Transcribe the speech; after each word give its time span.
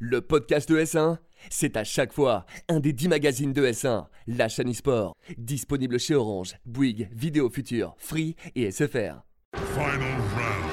Le 0.00 0.20
podcast 0.20 0.68
de 0.68 0.78
S1, 0.78 1.18
c'est 1.50 1.76
à 1.76 1.82
chaque 1.82 2.12
fois 2.12 2.46
un 2.68 2.78
des 2.78 2.92
10 2.92 3.08
magazines 3.08 3.52
de 3.52 3.66
S1, 3.66 4.06
la 4.28 4.48
chaîne 4.48 4.70
e-sport, 4.70 5.16
disponible 5.36 5.98
chez 5.98 6.14
Orange, 6.14 6.54
Bouygues, 6.64 7.08
Vidéo 7.12 7.50
Future, 7.50 7.96
Free 7.98 8.36
et 8.54 8.70
SFR. 8.70 9.24
Final 9.56 10.20
round. 10.36 10.70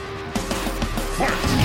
Fight! 1.17 1.64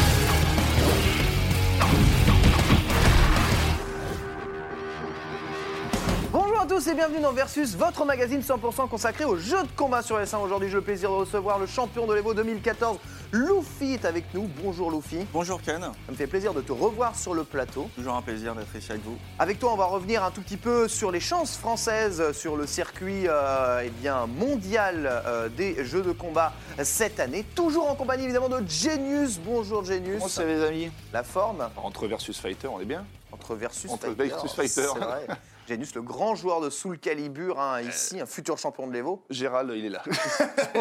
Tous 6.82 6.88
et 6.88 6.94
bienvenue 6.94 7.20
dans 7.20 7.32
Versus, 7.32 7.76
votre 7.76 8.06
magazine 8.06 8.40
100% 8.40 8.88
consacré 8.88 9.24
aux 9.26 9.36
jeux 9.36 9.62
de 9.62 9.68
combat 9.76 10.00
sur 10.00 10.18
S1. 10.18 10.38
Aujourd'hui, 10.38 10.70
j'ai 10.70 10.76
le 10.76 10.80
plaisir 10.80 11.10
de 11.10 11.16
recevoir 11.16 11.58
le 11.58 11.66
champion 11.66 12.06
de 12.06 12.14
l'Evo 12.14 12.32
2014, 12.32 12.96
Luffy 13.32 13.94
est 13.94 14.06
avec 14.06 14.32
nous. 14.32 14.48
Bonjour 14.62 14.90
Luffy. 14.90 15.26
Bonjour 15.30 15.60
Ken, 15.60 15.82
Ça 15.82 15.90
me 16.08 16.16
fait 16.16 16.26
plaisir 16.26 16.54
de 16.54 16.62
te 16.62 16.72
revoir 16.72 17.14
sur 17.16 17.34
le 17.34 17.44
plateau. 17.44 17.90
toujours 17.96 18.14
un 18.14 18.22
plaisir 18.22 18.54
d'être 18.54 18.74
ici 18.74 18.92
avec 18.92 19.04
vous. 19.04 19.18
Avec 19.38 19.58
toi, 19.58 19.74
on 19.74 19.76
va 19.76 19.84
revenir 19.84 20.24
un 20.24 20.30
tout 20.30 20.40
petit 20.40 20.56
peu 20.56 20.88
sur 20.88 21.10
les 21.10 21.20
chances 21.20 21.54
françaises 21.58 22.32
sur 22.32 22.56
le 22.56 22.66
circuit 22.66 23.28
euh, 23.28 23.82
eh 23.84 23.90
bien, 23.90 24.26
mondial 24.26 25.06
euh, 25.06 25.50
des 25.50 25.84
jeux 25.84 26.02
de 26.02 26.12
combat 26.12 26.54
cette 26.82 27.20
année. 27.20 27.44
Toujours 27.54 27.90
en 27.90 27.94
compagnie 27.94 28.24
évidemment 28.24 28.48
de 28.48 28.64
Genius. 28.66 29.38
Bonjour 29.38 29.84
Genius. 29.84 30.14
Comment 30.14 30.28
ça 30.28 30.44
les 30.44 30.64
amis? 30.64 30.90
La 31.12 31.24
forme? 31.24 31.68
Entre 31.76 32.06
versus 32.06 32.38
fighter, 32.38 32.68
on 32.68 32.80
est 32.80 32.86
bien 32.86 33.04
entre 33.32 33.54
Versus 33.54 33.90
Entre 33.90 34.06
Fighter. 34.06 34.24
Versus 34.24 34.52
Fighter. 34.52 34.88
c'est 34.92 34.98
vrai. 34.98 35.26
Genius, 35.70 35.94
le 35.94 36.02
grand 36.02 36.34
joueur 36.34 36.60
de 36.60 36.68
Soul 36.68 36.98
Calibur, 36.98 37.60
hein, 37.60 37.80
ici, 37.80 38.20
un 38.20 38.26
futur 38.26 38.58
champion 38.58 38.88
de 38.88 38.92
l'Evo. 38.92 39.22
Gérald, 39.30 39.70
il 39.72 39.84
est 39.84 39.88
là. 39.88 40.02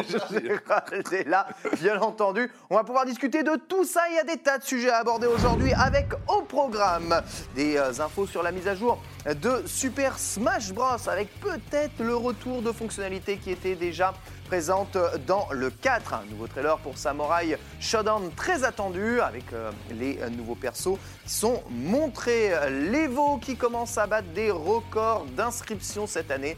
Gérald 0.09 1.13
est 1.13 1.29
là, 1.29 1.48
bien 1.79 2.02
entendu. 2.02 2.52
On 2.71 2.75
va 2.75 2.84
pouvoir 2.84 3.05
discuter 3.05 3.43
de 3.43 3.55
tout 3.67 3.84
ça. 3.84 4.02
Il 4.09 4.15
y 4.15 4.17
a 4.17 4.23
des 4.23 4.38
tas 4.38 4.57
de 4.57 4.63
sujets 4.63 4.89
à 4.89 4.98
aborder 4.98 5.27
aujourd'hui 5.27 5.73
avec 5.73 6.07
au 6.27 6.41
programme 6.41 7.21
des 7.53 7.77
euh, 7.77 7.91
infos 7.99 8.25
sur 8.25 8.41
la 8.41 8.52
mise 8.52 8.67
à 8.67 8.73
jour 8.73 8.99
de 9.36 9.64
Super 9.66 10.18
Smash 10.18 10.72
Bros. 10.74 11.08
avec 11.08 11.30
peut-être 11.40 11.99
le 11.99 12.16
retour 12.16 12.62
de 12.62 12.72
fonctionnalités 12.72 13.38
qui 13.38 13.52
étaient 13.52 13.76
déjà 13.76 14.13
présentes 14.46 14.98
dans 15.27 15.48
le 15.52 15.70
4. 15.70 16.13
Un 16.13 16.26
nouveau 16.30 16.48
trailer 16.48 16.77
pour 16.80 16.98
Samurai 16.98 17.58
Shodown 17.80 18.32
très 18.36 18.63
attendu 18.63 19.21
avec 19.21 19.54
euh, 19.54 19.71
les 19.91 20.20
nouveaux 20.32 20.55
persos 20.55 20.98
qui 21.26 21.34
sont 21.34 21.62
montrés. 21.70 22.52
L'Evo 22.70 23.38
qui 23.38 23.55
commence 23.55 23.98
à 23.98 24.08
battre 24.08 24.30
des 24.34 24.49
records 24.49 25.26
d'inscription 25.36 26.08
cette 26.08 26.32
année. 26.32 26.58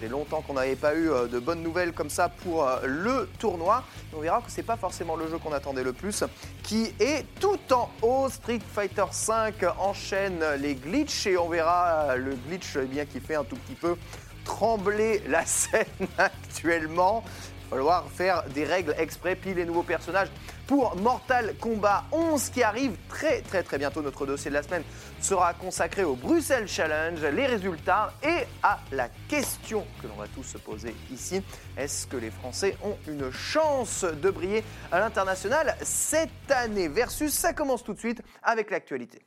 Faisait 0.00 0.10
longtemps 0.10 0.40
qu'on 0.40 0.54
n'avait 0.54 0.76
pas 0.76 0.94
eu 0.94 1.10
euh, 1.10 1.26
de 1.26 1.38
bonnes 1.38 1.62
nouvelles 1.62 1.92
comme 1.92 2.08
ça 2.08 2.30
pour 2.30 2.66
euh, 2.66 2.78
le 2.86 3.28
tournoi. 3.38 3.84
On 4.16 4.20
verra 4.20 4.40
que 4.40 4.50
c'est 4.50 4.62
pas 4.62 4.78
forcément 4.78 5.14
le 5.14 5.28
jeu 5.28 5.36
qu'on 5.36 5.52
attendait 5.52 5.82
le 5.82 5.92
plus, 5.92 6.24
qui 6.62 6.94
est 6.98 7.26
tout 7.38 7.58
en 7.70 7.90
haut. 8.00 8.28
Street 8.30 8.60
Fighter 8.74 9.04
V 9.10 9.68
enchaîne 9.78 10.42
les 10.58 10.74
glitches 10.74 11.26
et 11.26 11.36
on 11.36 11.50
verra 11.50 12.12
euh, 12.12 12.16
le 12.16 12.34
glitch 12.34 12.76
eh 12.76 12.86
bien 12.86 13.04
qui 13.04 13.20
fait 13.20 13.34
un 13.34 13.44
tout 13.44 13.56
petit 13.56 13.74
peu 13.74 13.96
trembler 14.44 15.22
la 15.28 15.44
scène 15.46 15.84
actuellement. 16.16 17.22
Falloir 17.70 18.04
faire 18.10 18.42
des 18.48 18.64
règles 18.64 18.96
exprès, 18.98 19.36
puis 19.36 19.54
les 19.54 19.64
nouveaux 19.64 19.84
personnages 19.84 20.28
pour 20.66 20.96
Mortal 20.96 21.54
Kombat 21.60 22.04
11 22.10 22.50
qui 22.50 22.64
arrive 22.64 22.96
très 23.08 23.42
très 23.42 23.62
très 23.62 23.78
bientôt. 23.78 24.02
Notre 24.02 24.26
dossier 24.26 24.50
de 24.50 24.56
la 24.56 24.64
semaine 24.64 24.82
sera 25.20 25.54
consacré 25.54 26.02
au 26.02 26.16
Bruxelles 26.16 26.66
Challenge, 26.66 27.22
les 27.22 27.46
résultats 27.46 28.12
et 28.24 28.44
à 28.62 28.80
la 28.90 29.08
question 29.28 29.86
que 30.02 30.08
l'on 30.08 30.16
va 30.16 30.26
tous 30.26 30.42
se 30.42 30.58
poser 30.58 30.96
ici. 31.12 31.42
Est-ce 31.76 32.08
que 32.08 32.16
les 32.16 32.32
Français 32.32 32.76
ont 32.82 32.96
une 33.06 33.30
chance 33.30 34.04
de 34.04 34.30
briller 34.30 34.64
à 34.90 34.98
l'international 34.98 35.76
cette 35.80 36.50
année? 36.50 36.88
Versus, 36.88 37.32
ça 37.32 37.52
commence 37.52 37.84
tout 37.84 37.94
de 37.94 38.00
suite 38.00 38.20
avec 38.42 38.72
l'actualité. 38.72 39.20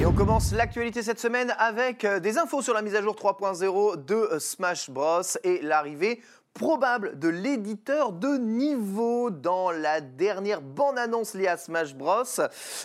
Et 0.00 0.06
on 0.06 0.12
commence 0.12 0.52
l'actualité 0.52 1.02
cette 1.02 1.20
semaine 1.20 1.54
avec 1.56 2.04
euh, 2.04 2.18
des 2.18 2.36
infos 2.36 2.62
sur 2.62 2.74
la 2.74 2.82
mise 2.82 2.96
à 2.96 3.02
jour 3.02 3.14
3.0 3.14 4.04
de 4.04 4.14
euh, 4.14 4.38
Smash 4.40 4.90
Bros 4.90 5.22
et 5.44 5.62
l'arrivée 5.62 6.20
probable 6.52 7.18
de 7.18 7.28
l'éditeur 7.28 8.12
de 8.12 8.36
niveau 8.36 9.30
dans 9.30 9.70
la 9.70 10.00
dernière 10.00 10.62
bande-annonce 10.62 11.34
liée 11.34 11.48
à 11.48 11.56
Smash 11.56 11.94
Bros. 11.94 12.22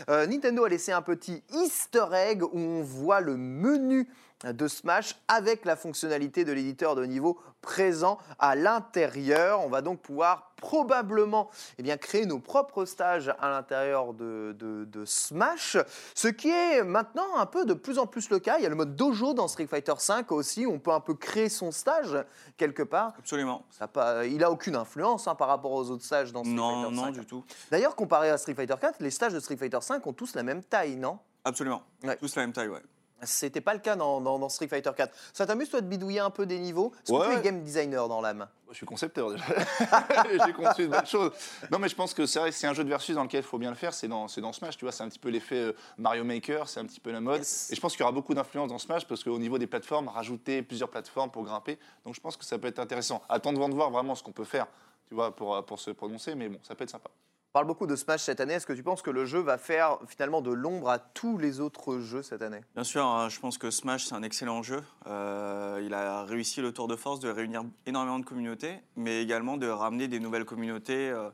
Euh, 0.10 0.28
Nintendo 0.28 0.66
a 0.66 0.70
laissé 0.70 0.92
un 0.92 1.02
petit 1.02 1.44
easter 1.52 2.06
egg 2.14 2.44
où 2.44 2.58
on 2.58 2.84
voit 2.84 3.22
le 3.22 3.38
menu 3.38 4.08
de 4.46 4.68
Smash 4.68 5.16
avec 5.28 5.66
la 5.66 5.76
fonctionnalité 5.76 6.46
de 6.46 6.52
l'éditeur 6.54 6.96
de 6.96 7.04
niveau 7.06 7.38
présent 7.62 8.18
à 8.40 8.56
l'intérieur. 8.56 9.60
On 9.66 9.70
va 9.70 9.82
donc 9.82 10.00
pouvoir 10.00 10.54
probablement 10.56 11.50
eh 11.78 11.84
bien, 11.84 11.98
créer 11.98 12.26
nos 12.26 12.40
propres 12.40 12.86
stages 12.86 13.34
à 13.40 13.50
l'intérieur 13.50 14.14
de, 14.14 14.56
de- 14.58 14.86
de 14.86 15.06
Smash, 15.06 15.78
ce 16.16 16.28
qui 16.30 16.50
est 16.50 16.84
maintenant 16.84 17.38
un 17.38 17.46
peu 17.46 17.66
de 17.66 17.74
plus 17.74 17.98
en 18.00 18.08
plus 18.08 18.30
le 18.30 18.40
cas. 18.40 18.58
Il 18.60 18.64
y 18.64 18.66
a 18.66 18.70
le 18.70 18.76
mode 18.76 18.96
dojo 18.96 19.34
dans 19.34 19.48
Street 19.50 19.68
Fighter 19.68 19.94
V 20.08 20.24
aussi, 20.30 20.66
on 20.66 20.80
peut 20.80 20.92
un 20.92 21.00
peu 21.02 21.16
créer 21.16 21.50
son 21.50 21.72
stage 21.72 22.18
quelque 22.58 22.84
part. 22.84 23.14
Absolument. 23.20 23.64
Ça 23.70 23.88
pas- 23.88 24.26
il 24.26 24.44
a 24.44 24.52
aucune 24.52 24.76
influence 24.76 25.28
hein, 25.28 25.36
par 25.36 25.50
rapport 25.50 25.72
aux 25.72 25.90
autres 25.92 26.04
stages 26.06 26.32
dans 26.32 26.44
Street 26.44 26.54
Non, 26.56 26.84
Fighter 26.84 26.96
non, 26.96 27.06
V. 27.12 27.20
du 27.20 27.26
tout. 27.26 27.44
D'ailleurs, 27.72 27.96
comparé 27.96 28.30
à 28.30 28.38
Street 28.38 28.54
Fighter 28.56 28.76
4, 28.80 29.02
les 29.02 29.12
stages 29.12 29.34
de 29.34 29.40
Street 29.40 29.58
Fighter 29.58 29.80
5 29.82 30.06
ont 30.08 30.14
tous 30.14 30.34
la 30.36 30.44
même 30.44 30.64
taille, 30.64 30.96
non? 30.96 31.20
Absolument. 31.46 31.84
Ouais. 32.04 32.16
Tous 32.18 32.36
la 32.36 32.44
même 32.44 32.54
taille, 32.54 32.68
ouais. 32.70 32.82
C'était 33.24 33.62
pas 33.62 33.74
le 33.74 33.80
cas 33.80 33.96
dans, 33.96 34.22
dans- 34.22 34.40
dans 34.40 34.50
Street 34.50 34.68
Fighter 34.68 34.92
4. 34.96 35.14
Ça 35.34 35.46
t'amuse, 35.46 35.70
toi, 35.70 35.82
de 35.82 35.88
bidouiller 35.88 36.20
un 36.20 36.30
peu 36.30 36.46
des 36.46 36.60
niveaux? 36.60 36.94
Est-ce 37.04 37.12
que 37.12 37.18
Ouais, 37.18 37.34
tu 37.34 37.40
es 37.40 37.42
game 37.42 37.62
designer 37.64 38.08
dans 38.08 38.22
l'âme? 38.22 38.48
Je 38.70 38.76
suis 38.76 38.86
concepteur 38.86 39.32
déjà. 39.32 39.44
J'ai 40.46 40.54
conçu 40.54 40.84
de 40.84 40.88
belles 40.88 41.06
choses. 41.06 41.32
Non, 41.72 41.80
mais 41.80 41.90
je 41.90 41.96
pense 41.96 42.14
que 42.14 42.26
c'est 42.28 42.40
vrai 42.40 42.52
que 42.52 42.56
c'est 42.56 42.68
un 42.68 42.74
jeu 42.74 42.84
de 42.84 42.90
versus 42.90 43.16
dans 43.16 43.24
lequel 43.24 43.40
il 43.42 43.48
faut 43.48 43.58
bien 43.58 43.72
le 43.72 43.76
faire. 43.76 43.94
C'est 43.94 44.08
dans, 44.08 44.28
Smash, 44.28 44.78
tu 44.78 44.86
vois. 44.86 44.92
C'est 44.92 45.04
un 45.04 45.10
petit 45.10 45.18
peu 45.20 45.30
l'effet 45.30 45.56
euh, 45.56 45.74
Mario 45.98 46.24
Maker, 46.24 46.70
c'est 46.70 46.80
un 46.80 46.86
petit 46.86 47.00
peu 47.00 47.12
la 47.12 47.20
mode. 47.20 47.40
Yes. 47.40 47.72
Et 47.72 47.76
je 47.76 47.82
pense 47.82 47.94
qu'il 47.94 48.02
y 48.02 48.04
aura 48.04 48.12
beaucoup 48.12 48.34
d'influence 48.36 48.70
dans 48.70 48.78
Smash 48.78 49.06
parce 49.08 49.24
qu'au 49.24 49.40
niveau 49.40 49.58
des 49.58 49.66
plateformes, 49.68 50.08
rajouter 50.08 50.62
plusieurs 50.62 50.90
plateformes 50.90 51.32
pour 51.32 51.44
grimper. 51.44 51.80
Donc 52.06 52.14
je 52.16 52.22
pense 52.22 52.38
que 52.38 52.46
ça 52.46 52.60
peut 52.60 52.68
être 52.68 52.80
intéressant. 52.80 53.24
Attendons 53.28 53.70
de 53.70 53.74
voir 53.74 53.90
vraiment 53.90 54.14
ce 54.14 54.22
qu'on 54.24 54.32
peut 54.34 54.44
faire, 54.44 54.68
tu 55.08 55.16
vois, 55.16 55.36
pour, 55.36 55.56
euh, 55.56 55.62
pour 55.64 55.80
se 55.80 55.90
prononcer. 55.92 56.36
Mais 56.36 56.48
bon, 56.50 56.60
ça 56.62 56.76
peut 56.76 56.84
être 56.84 56.92
sympa. 56.92 57.10
On 57.50 57.54
parle 57.54 57.66
beaucoup 57.66 57.88
de 57.88 57.96
Smash 57.96 58.22
cette 58.22 58.42
année. 58.42 58.54
Est-ce 58.54 58.68
que 58.68 58.74
tu 58.74 58.84
penses 58.84 59.02
que 59.02 59.10
le 59.10 59.26
jeu 59.26 59.40
va 59.40 59.58
faire 59.58 59.98
finalement 60.06 60.44
de 60.44 60.52
l'ombre 60.52 60.88
à 60.88 61.00
tous 61.00 61.40
les 61.40 61.60
autres 61.62 61.98
jeux 61.98 62.22
cette 62.22 62.44
année? 62.44 62.62
Bien 62.76 62.84
sûr, 62.84 63.04
hein, 63.04 63.28
je 63.28 63.40
pense 63.40 63.58
que 63.58 63.72
Smash, 63.72 64.06
c'est 64.06 64.14
un 64.14 64.22
excellent 64.22 64.62
jeu. 64.62 64.84
Euh, 65.08 65.82
il 65.84 65.96
a 65.96 66.26
réussi 66.26 66.62
le 66.62 66.72
tour 66.72 66.88
de 66.88 66.96
force 66.96 67.20
de 67.20 67.28
réunir 67.28 67.64
énormément 67.88 68.20
de 68.20 68.24
communautés, 68.26 68.76
mais 68.96 69.24
également 69.24 69.58
de 69.58 69.68
ramener 69.68 70.08
des 70.08 70.20
nouvelles 70.20 70.46
communautés. 70.46 71.10
euh, 71.10 71.32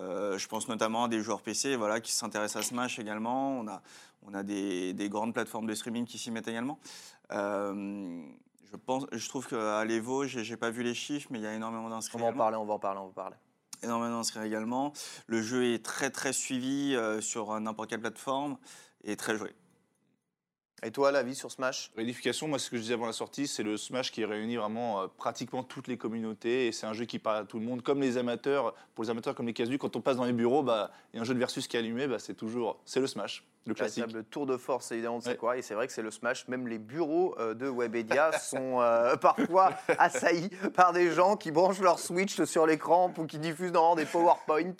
euh, 0.00 0.36
je 0.38 0.48
pense 0.48 0.66
notamment 0.68 1.04
à 1.04 1.08
des 1.08 1.20
joueurs 1.20 1.40
PC 1.40 1.76
voilà, 1.76 2.00
qui 2.00 2.10
s'intéressent 2.10 2.64
à 2.64 2.66
Smash 2.68 2.98
également. 2.98 3.56
On 3.60 3.68
a, 3.68 3.80
on 4.26 4.34
a 4.34 4.42
des, 4.42 4.92
des 4.92 5.08
grandes 5.08 5.34
plateformes 5.34 5.66
de 5.66 5.74
streaming 5.76 6.04
qui 6.04 6.18
s'y 6.18 6.32
mettent 6.32 6.48
également. 6.48 6.80
Je, 7.30 8.76
pense, 8.86 9.06
je 9.12 9.28
trouve 9.28 9.46
qu'à 9.46 9.84
l'Evo, 9.84 10.26
j'ai 10.26 10.42
j'ai 10.42 10.56
pas 10.56 10.70
vu 10.70 10.82
les 10.82 10.94
chiffres, 10.94 11.28
mais 11.30 11.38
il 11.38 11.44
y 11.44 11.46
a 11.46 11.54
énormément 11.54 11.88
d'inscrits. 11.90 12.18
On 12.18 12.24
va 12.24 12.30
en 12.30 12.36
parler, 12.36 12.56
on 12.56 12.64
va 12.64 12.74
en 12.74 12.78
parler, 12.80 12.98
on 12.98 13.04
va 13.04 13.08
en 13.10 13.12
parler. 13.12 13.36
Énormément 13.84 14.16
d'inscrits 14.16 14.46
également. 14.46 14.92
Le 15.26 15.42
jeu 15.42 15.72
est 15.72 15.84
très 15.84 16.10
très 16.10 16.32
suivi 16.32 16.94
euh, 16.94 17.20
sur 17.20 17.58
n'importe 17.60 17.90
quelle 17.90 18.00
plateforme 18.00 18.56
et 19.04 19.16
très 19.16 19.36
joué. 19.36 19.54
Et 20.82 20.90
toi, 20.90 21.10
l'avis 21.10 21.34
sur 21.34 21.50
Smash? 21.50 21.92
Réunification, 21.96 22.46
moi, 22.46 22.58
ce 22.58 22.68
que 22.68 22.76
je 22.76 22.82
disais 22.82 22.94
avant 22.94 23.06
la 23.06 23.14
sortie, 23.14 23.46
c'est 23.46 23.62
le 23.62 23.78
Smash 23.78 24.12
qui 24.12 24.22
réunit 24.24 24.56
vraiment 24.56 25.00
euh, 25.00 25.06
pratiquement 25.06 25.62
toutes 25.62 25.88
les 25.88 25.96
communautés 25.96 26.66
et 26.66 26.72
c'est 26.72 26.86
un 26.86 26.92
jeu 26.92 27.06
qui 27.06 27.18
parle 27.18 27.38
à 27.38 27.44
tout 27.44 27.58
le 27.58 27.64
monde, 27.64 27.82
comme 27.82 28.02
les 28.02 28.18
amateurs. 28.18 28.74
Pour 28.94 29.04
les 29.04 29.10
amateurs 29.10 29.34
comme 29.34 29.46
les 29.46 29.54
casus, 29.54 29.78
quand 29.78 29.96
on 29.96 30.02
passe 30.02 30.18
dans 30.18 30.26
les 30.26 30.34
bureaux, 30.34 30.62
bah, 30.62 30.90
il 31.12 31.16
y 31.16 31.18
a 31.18 31.22
un 31.22 31.24
jeu 31.24 31.32
de 31.32 31.38
versus 31.38 31.66
qui 31.68 31.76
est 31.76 31.80
allumé, 31.80 32.06
bah, 32.06 32.18
c'est 32.18 32.34
toujours 32.34 32.82
c'est 32.84 33.00
le 33.00 33.06
Smash, 33.06 33.44
le 33.66 33.74
classique. 33.74 34.04
Tour 34.30 34.46
de 34.46 34.56
force, 34.56 34.92
évidemment, 34.92 35.20
c'est 35.20 35.30
Ouais. 35.30 35.36
quoi 35.36 35.56
Et 35.56 35.62
c'est 35.62 35.74
vrai 35.74 35.86
que 35.86 35.92
c'est 35.92 36.02
le 36.02 36.10
Smash. 36.10 36.46
Même 36.48 36.68
les 36.68 36.78
bureaux 36.78 37.34
euh, 37.38 37.54
de 37.54 37.68
Webedia 37.68 38.30
sont 38.38 38.80
euh, 38.80 39.16
parfois 39.16 39.72
assaillis 39.98 40.50
par 40.74 40.92
des 40.92 41.10
gens 41.12 41.36
qui 41.36 41.50
branchent 41.50 41.80
leur 41.80 41.98
Switch 41.98 42.42
sur 42.44 42.66
l'écran 42.66 43.12
ou 43.16 43.26
qui 43.26 43.38
diffusent 43.38 43.72
dans 43.72 43.94
des 43.94 44.04
PowerPoint. 44.04 44.74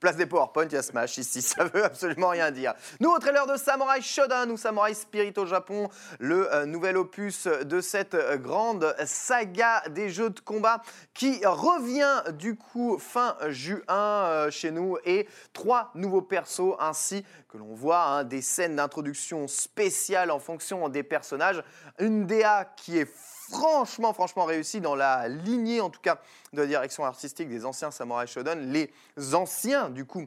Place 0.00 0.16
des 0.16 0.26
PowerPoint, 0.26 0.64
il 0.66 0.72
y 0.72 0.76
a 0.76 0.82
Smash 0.82 1.18
ici. 1.18 1.42
Ça 1.50 1.64
veut 1.64 1.84
absolument 1.84 2.28
rien 2.28 2.50
dire. 2.50 2.74
Nouveau 3.00 3.18
trailer 3.18 3.46
de 3.46 3.56
Samurai 3.56 4.00
Shodown 4.00 4.50
ou 4.50 4.56
Samurai 4.56 4.94
Spirit 4.94 5.34
au 5.36 5.46
Japon, 5.46 5.88
le 6.18 6.52
euh, 6.54 6.66
nouvel 6.66 6.96
opus 6.96 7.46
de 7.46 7.80
cette 7.80 8.16
grande 8.42 8.94
saga 9.04 9.82
des 9.90 10.08
jeux 10.08 10.30
de 10.30 10.40
combat 10.40 10.82
qui 11.14 11.44
revient 11.44 12.22
du 12.38 12.56
coup 12.56 12.98
fin 12.98 13.36
juin 13.48 13.84
euh, 13.88 14.50
chez 14.50 14.70
nous 14.70 14.96
et 15.04 15.28
trois 15.52 15.90
nouveaux 15.94 16.22
persos 16.22 16.74
ainsi 16.78 17.24
que 17.50 17.58
l'on 17.58 17.74
voit 17.74 18.04
hein, 18.04 18.24
des 18.24 18.42
scènes 18.42 18.76
d'introduction 18.76 19.48
spéciales 19.48 20.30
en 20.30 20.38
fonction 20.38 20.88
des 20.88 21.02
personnages. 21.02 21.62
Une 21.98 22.26
DA 22.26 22.64
qui 22.76 22.98
est 22.98 23.08
franchement, 23.50 24.12
franchement 24.12 24.44
réussie 24.44 24.80
dans 24.80 24.94
la 24.94 25.28
lignée, 25.28 25.80
en 25.80 25.90
tout 25.90 26.00
cas, 26.00 26.20
de 26.52 26.60
la 26.60 26.66
direction 26.66 27.04
artistique 27.04 27.48
des 27.48 27.64
anciens 27.64 27.90
Samurai 27.90 28.26
Shodown, 28.26 28.72
les 28.72 28.92
anciens, 29.34 29.90
du 29.90 30.04
coup, 30.04 30.26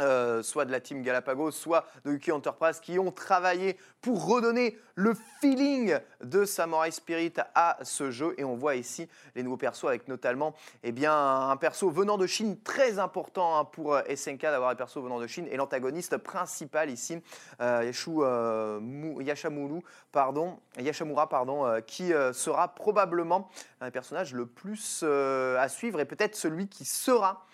euh, 0.00 0.42
soit 0.42 0.64
de 0.64 0.72
la 0.72 0.80
team 0.80 1.02
Galapagos, 1.02 1.52
soit 1.52 1.86
de 2.04 2.12
Uki 2.12 2.32
Enterprise, 2.32 2.80
qui 2.80 2.98
ont 2.98 3.12
travaillé 3.12 3.76
pour 4.00 4.26
redonner 4.26 4.78
le 4.94 5.14
feeling 5.40 5.98
de 6.22 6.44
Samurai 6.44 6.90
Spirit 6.90 7.34
à 7.54 7.78
ce 7.82 8.10
jeu. 8.10 8.34
Et 8.38 8.44
on 8.44 8.56
voit 8.56 8.76
ici 8.76 9.08
les 9.34 9.42
nouveaux 9.42 9.56
persos 9.56 9.88
avec 9.88 10.08
notamment 10.08 10.54
eh 10.82 10.92
bien, 10.92 11.14
un 11.14 11.56
perso 11.56 11.90
venant 11.90 12.18
de 12.18 12.26
Chine 12.26 12.60
très 12.62 12.98
important 12.98 13.58
hein, 13.58 13.64
pour 13.64 13.94
euh, 13.94 14.02
SNK 14.14 14.42
d'avoir 14.42 14.70
un 14.70 14.74
perso 14.74 15.02
venant 15.02 15.20
de 15.20 15.26
Chine 15.26 15.46
et 15.50 15.56
l'antagoniste 15.56 16.16
principal 16.18 16.90
ici, 16.90 17.20
euh, 17.60 17.92
euh, 18.08 19.80
pardon, 20.12 20.58
Yashamura, 20.78 21.28
pardon, 21.28 21.66
euh, 21.66 21.80
qui 21.80 22.12
sera 22.32 22.74
probablement 22.74 23.48
un 23.80 23.90
personnage 23.90 24.34
le 24.34 24.46
plus 24.46 25.02
à 25.02 25.68
suivre 25.68 26.00
et 26.00 26.04
peut-être 26.04 26.36
celui 26.36 26.68
qui 26.68 26.84
sera 26.84 27.44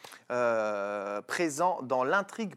présent 1.26 1.81
dans 1.82 2.04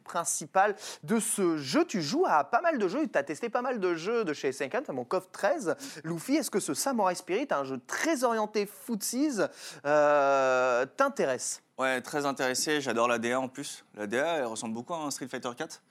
principale 0.04 0.76
de 1.04 1.20
ce 1.20 1.58
jeu. 1.58 1.86
Tu 1.86 2.02
joues 2.02 2.26
à 2.28 2.44
pas 2.44 2.62
mal 2.62 2.78
de 2.78 2.88
jeux, 2.88 3.08
tu 3.08 3.18
as 3.18 3.24
testé 3.24 3.50
pas 3.50 3.62
mal 3.62 3.80
de 3.80 3.96
jeux 3.96 4.24
de 4.24 4.34
chez 4.34 4.52
SNK, 4.52 4.74
notamment 4.74 5.06
KOF 5.06 5.32
13. 5.32 5.76
Luffy, 6.04 6.36
est-ce 6.36 6.52
que 6.52 6.60
ce 6.60 6.74
Samurai 6.74 7.16
Spirit, 7.16 7.48
un 7.52 7.64
jeu 7.64 7.80
très 7.86 8.24
orienté 8.24 8.66
footsies, 8.66 9.40
euh, 9.86 10.86
t'intéresse? 10.98 11.62
Ouais, 11.78 12.02
très 12.02 12.26
intéressé. 12.26 12.82
J'adore 12.82 13.08
la 13.08 13.18
DA 13.18 13.40
en 13.40 13.48
plus. 13.48 13.84
La 13.96 14.08
DA, 14.08 14.38
elle 14.38 14.46
ressemble 14.46 14.74
beaucoup 14.74 14.94
à 14.94 14.98
un 14.98 15.12
Street 15.12 15.28
Fighter 15.28 15.50
4. 15.58 15.82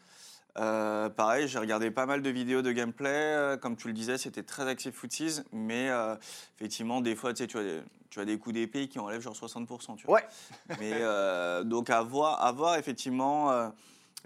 Euh, 0.59 1.09
pareil, 1.09 1.49
j'ai 1.49 1.59
regardé 1.59 1.91
pas 1.91 2.07
mal 2.07 2.23
de 2.23 2.31
vidéos 2.31 2.63
de 2.63 2.73
gameplay. 2.73 3.09
Euh, 3.11 3.57
Comme 3.57 3.77
tu 3.77 3.89
le 3.89 3.95
disais, 3.95 4.19
c'était 4.19 4.43
très 4.43 4.69
axé 4.69 4.93
footsies. 4.93 5.41
Mais 5.53 5.89
euh, 5.89 6.15
effectivement, 6.57 7.01
des 7.01 7.17
fois, 7.17 7.33
tu 7.33 7.43
sais, 7.43 7.47
tu 7.47 7.59
as 7.59 7.63
des, 7.63 7.81
tu 8.11 8.21
as 8.21 8.25
des 8.25 8.39
coups 8.39 8.55
d'épée 8.55 8.89
qui 8.89 8.99
enlèvent 8.99 9.23
genre 9.23 9.35
60%. 9.35 9.97
Tu 9.97 10.07
vois. 10.07 10.17
Ouais. 10.17 10.27
Mais 10.81 10.93
euh, 10.95 11.65
donc, 11.65 11.91
à 11.91 12.03
voir, 12.03 12.45
à 12.45 12.53
voir 12.53 12.77
effectivement 12.77 13.51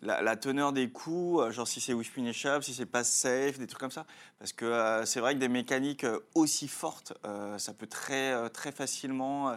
la, 0.03 0.21
la 0.21 0.37
teneur 0.37 0.73
des 0.73 0.91
coups, 0.91 1.51
genre 1.53 1.69
si 1.69 1.81
c'est 1.81 1.93
whiff 1.93 2.13
punishable, 2.13 2.65
si 2.65 2.75
c'est 2.75 2.87
pas 2.87 3.05
safe, 3.05 3.59
des 3.59 3.67
trucs 3.67 3.81
comme 3.81 3.91
ça. 3.91 4.07
Parce 4.39 4.53
que 4.53 5.03
c'est 5.05 5.21
vrai 5.21 5.35
que 5.35 5.41
des 5.41 5.49
mécaniques 5.49 6.07
aussi 6.35 6.67
fortes, 6.67 7.13
ça 7.59 7.73
peut 7.73 7.87
très, 7.87 8.51
très 8.51 8.73
facilement 8.73 9.57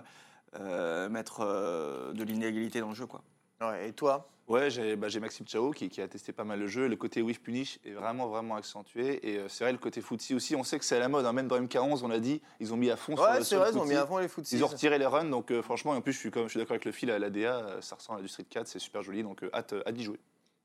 mettre 1.10 2.13
de 2.13 2.24
l'inégalité 2.24 2.80
dans 2.80 2.89
le 2.89 2.95
jeu. 2.95 3.07
Quoi. 3.07 3.24
Ouais, 3.61 3.89
Et 3.89 3.94
toi? 3.94 4.29
Ouais, 4.47 4.71
j'ai 4.71 4.95
bah, 4.95 5.09
j'ai 5.09 5.19
Maxime 5.19 5.47
Chao 5.47 5.69
qui, 5.69 5.89
qui 5.89 6.01
a 6.01 6.07
testé 6.07 6.31
pas 6.33 6.44
mal 6.44 6.59
le 6.59 6.65
jeu. 6.65 6.88
Le 6.88 6.95
côté 6.95 7.21
Whiff 7.21 7.39
Punish 7.39 7.79
est 7.85 7.91
vraiment, 7.91 8.27
vraiment 8.27 8.56
accentué. 8.56 9.19
Et 9.29 9.38
euh, 9.38 9.47
c'est 9.47 9.63
vrai, 9.63 9.71
le 9.71 9.77
côté 9.77 10.01
footsie 10.01 10.33
aussi, 10.33 10.56
on 10.56 10.63
sait 10.63 10.79
que 10.79 10.85
c'est 10.85 10.95
à 10.95 11.00
la 11.00 11.07
mode. 11.07 11.23
hein. 11.27 11.33
Même 11.33 11.47
dans 11.47 11.59
MK11, 11.61 12.00
on 12.03 12.07
l'a 12.07 12.19
dit, 12.19 12.41
ils 12.59 12.73
ont 12.73 12.77
mis 12.77 12.89
à 12.89 12.95
fond 12.95 13.15
sur 13.15 13.23
Ouais, 13.23 13.38
le 13.38 13.44
c'est 13.44 13.50
sur 13.50 13.57
le 13.59 13.65
vrai, 13.65 13.71
ils 13.73 13.77
ont 13.77 13.85
mis 13.85 13.94
à 13.94 14.07
fond 14.07 14.17
les 14.17 14.27
footsies. 14.27 14.56
Ils 14.56 14.63
ont 14.63 14.67
retiré 14.67 14.97
les 14.97 15.06
runs, 15.06 15.25
donc 15.25 15.51
euh, 15.51 15.61
franchement, 15.61 15.94
et 15.94 15.97
en 15.97 16.01
plus, 16.01 16.13
je 16.13 16.17
suis, 16.17 16.31
comme, 16.31 16.45
je 16.45 16.50
suis 16.50 16.57
d'accord 16.57 16.71
avec 16.71 16.85
le 16.85 16.91
fil, 16.91 17.09
la 17.09 17.29
DA, 17.29 17.77
ça 17.81 17.95
ressemble 17.95 18.19
à 18.19 18.21
du 18.23 18.27
Street 18.27 18.45
4, 18.50 18.67
c'est 18.67 18.79
super 18.79 19.03
joli, 19.03 19.21
donc 19.21 19.44
euh, 19.44 19.51
hâte, 19.53 19.75
hâte 19.85 19.94
d'y 19.94 20.03
jouer. 20.03 20.19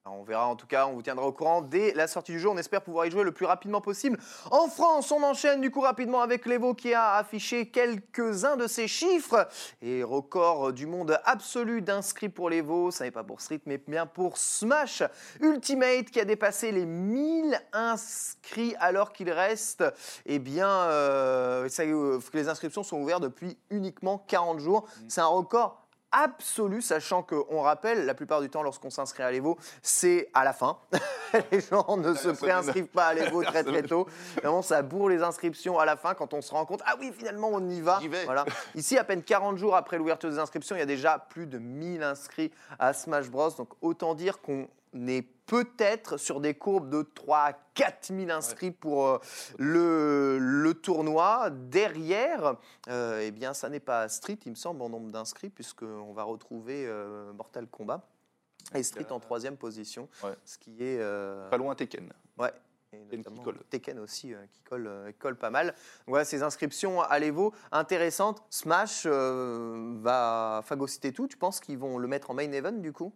Alors, 0.06 0.20
On 0.20 0.22
verra 0.22 0.48
en 0.48 0.56
tout 0.56 0.66
cas, 0.66 0.86
on 0.86 0.92
vous 0.92 1.02
tiendra 1.02 1.26
au 1.26 1.32
courant 1.32 1.62
dès 1.62 1.94
la 1.94 2.06
sortie 2.06 2.32
du 2.32 2.38
jeu. 2.38 2.50
On 2.50 2.58
espère 2.58 2.82
pouvoir 2.82 3.06
y 3.06 3.10
jouer 3.10 3.24
le 3.24 3.32
plus 3.32 3.46
rapidement 3.46 3.80
possible. 3.80 4.18
En 4.50 4.68
France, 4.68 5.10
on 5.10 5.22
enchaîne 5.22 5.62
du 5.62 5.70
coup 5.70 5.80
rapidement 5.80 6.20
avec 6.20 6.44
l'Evo 6.44 6.74
qui 6.74 6.92
a 6.92 7.14
affiché 7.14 7.70
quelques-uns 7.70 8.58
de 8.58 8.66
ses 8.66 8.86
chiffres. 8.86 9.48
Et 9.80 10.02
record 10.02 10.74
du 10.74 10.86
monde 10.86 11.18
absolu 11.24 11.80
d'inscrits 11.80 12.28
pour 12.28 12.50
l'Evo. 12.50 12.90
Ça 12.90 13.04
n'est 13.04 13.12
pas 13.12 13.24
pour 13.24 13.40
Street, 13.40 13.62
mais 13.64 13.78
bien 13.78 14.04
pour 14.04 14.36
Smash 14.36 15.02
Ultimate 15.40 16.10
qui 16.10 16.20
a 16.20 16.26
dépassé 16.26 16.70
les 16.70 16.84
1000 16.84 17.58
inscrits 17.72 18.74
alors 18.80 19.10
qu'il 19.10 19.30
reste, 19.30 19.84
eh 20.26 20.38
bien, 20.38 20.68
euh, 20.68 21.66
ça, 21.70 21.82
euh, 21.84 22.20
les 22.34 22.50
inscriptions 22.50 22.82
sont 22.82 23.00
ouvertes 23.00 23.22
depuis 23.22 23.56
uniquement 23.70 24.18
40 24.18 24.58
jours. 24.58 24.86
C'est 25.08 25.22
un 25.22 25.26
record 25.26 25.83
absolu, 26.14 26.80
sachant 26.80 27.22
qu'on 27.22 27.60
rappelle, 27.60 28.06
la 28.06 28.14
plupart 28.14 28.40
du 28.40 28.48
temps, 28.48 28.62
lorsqu'on 28.62 28.90
s'inscrit 28.90 29.24
à 29.24 29.32
l'Evo, 29.32 29.58
c'est 29.82 30.30
à 30.32 30.44
la 30.44 30.52
fin. 30.52 30.78
les 31.52 31.60
gens 31.60 31.96
ne 31.96 32.14
se 32.14 32.28
La 32.28 32.34
préinscrivent 32.34 32.86
pas 32.86 33.06
à 33.06 33.14
l'Evo 33.14 33.42
très 33.42 33.64
très 33.64 33.82
tôt. 33.82 34.06
Vraiment, 34.36 34.62
ça 34.62 34.82
bourre 34.82 35.08
les 35.08 35.22
inscriptions 35.22 35.78
à 35.78 35.84
la 35.84 35.96
fin 35.96 36.14
quand 36.14 36.32
on 36.32 36.40
se 36.40 36.52
rend 36.52 36.64
compte, 36.66 36.82
ah 36.86 36.94
oui, 37.00 37.12
finalement, 37.16 37.48
on 37.52 37.68
y 37.68 37.80
va. 37.80 38.00
Voilà. 38.24 38.44
Ici, 38.74 38.96
à 38.96 39.04
peine 39.04 39.22
40 39.22 39.58
jours 39.58 39.74
après 39.74 39.98
l'ouverture 39.98 40.30
des 40.30 40.38
inscriptions, 40.38 40.76
il 40.76 40.78
y 40.78 40.82
a 40.82 40.86
déjà 40.86 41.18
plus 41.18 41.46
de 41.46 41.58
1000 41.58 42.02
inscrits 42.02 42.52
à 42.78 42.92
Smash 42.92 43.28
Bros. 43.28 43.50
Donc, 43.50 43.70
autant 43.82 44.14
dire 44.14 44.40
qu'on 44.40 44.68
est 45.08 45.22
peut-être 45.46 46.16
sur 46.16 46.40
des 46.40 46.54
courbes 46.54 46.88
de 46.88 47.02
3 47.02 47.38
à 47.38 47.52
4 47.74 48.12
000 48.16 48.30
inscrits 48.30 48.70
pour 48.70 49.06
euh, 49.06 49.18
le, 49.58 50.38
le 50.38 50.74
tournoi. 50.74 51.50
Derrière, 51.50 52.56
euh, 52.88 53.20
eh 53.22 53.30
bien, 53.30 53.52
ça 53.54 53.68
n'est 53.68 53.80
pas 53.80 54.08
Street, 54.08 54.38
il 54.46 54.50
me 54.50 54.56
semble, 54.56 54.82
en 54.82 54.88
nombre 54.88 55.10
d'inscrits, 55.12 55.50
puisqu'on 55.50 56.12
va 56.12 56.22
retrouver 56.24 56.86
euh, 56.86 57.32
Mortal 57.32 57.66
Kombat. 57.66 58.06
Et 58.74 58.82
Street 58.82 59.06
en 59.10 59.20
troisième 59.20 59.56
position, 59.58 60.08
Ouais. 60.22 60.32
ce 60.44 60.56
qui 60.56 60.82
est... 60.82 60.98
Pas 61.50 61.58
loin 61.58 61.74
Tekken. 61.74 62.10
Ouais. 62.38 62.50
Et 62.94 62.96
Tekken 62.96 63.10
qui 63.10 63.16
notamment 63.28 63.42
colle. 63.42 63.58
Tekken 63.68 63.98
aussi, 63.98 64.32
euh, 64.32 64.38
qui 64.50 64.62
colle, 64.62 64.86
euh, 64.86 65.12
colle 65.18 65.36
pas 65.36 65.50
mal. 65.50 65.74
Voilà, 66.06 66.24
ces 66.24 66.42
inscriptions 66.42 67.02
à 67.02 67.18
l'Evo 67.18 67.52
intéressantes. 67.72 68.42
Smash 68.50 69.02
euh, 69.04 69.96
va 70.00 70.62
phagocyter 70.64 71.12
tout. 71.12 71.26
Tu 71.28 71.36
penses 71.36 71.60
qu'ils 71.60 71.76
vont 71.78 71.98
le 71.98 72.08
mettre 72.08 72.30
en 72.30 72.34
main 72.34 72.50
event 72.52 72.72
du 72.72 72.92
coup? 72.92 73.12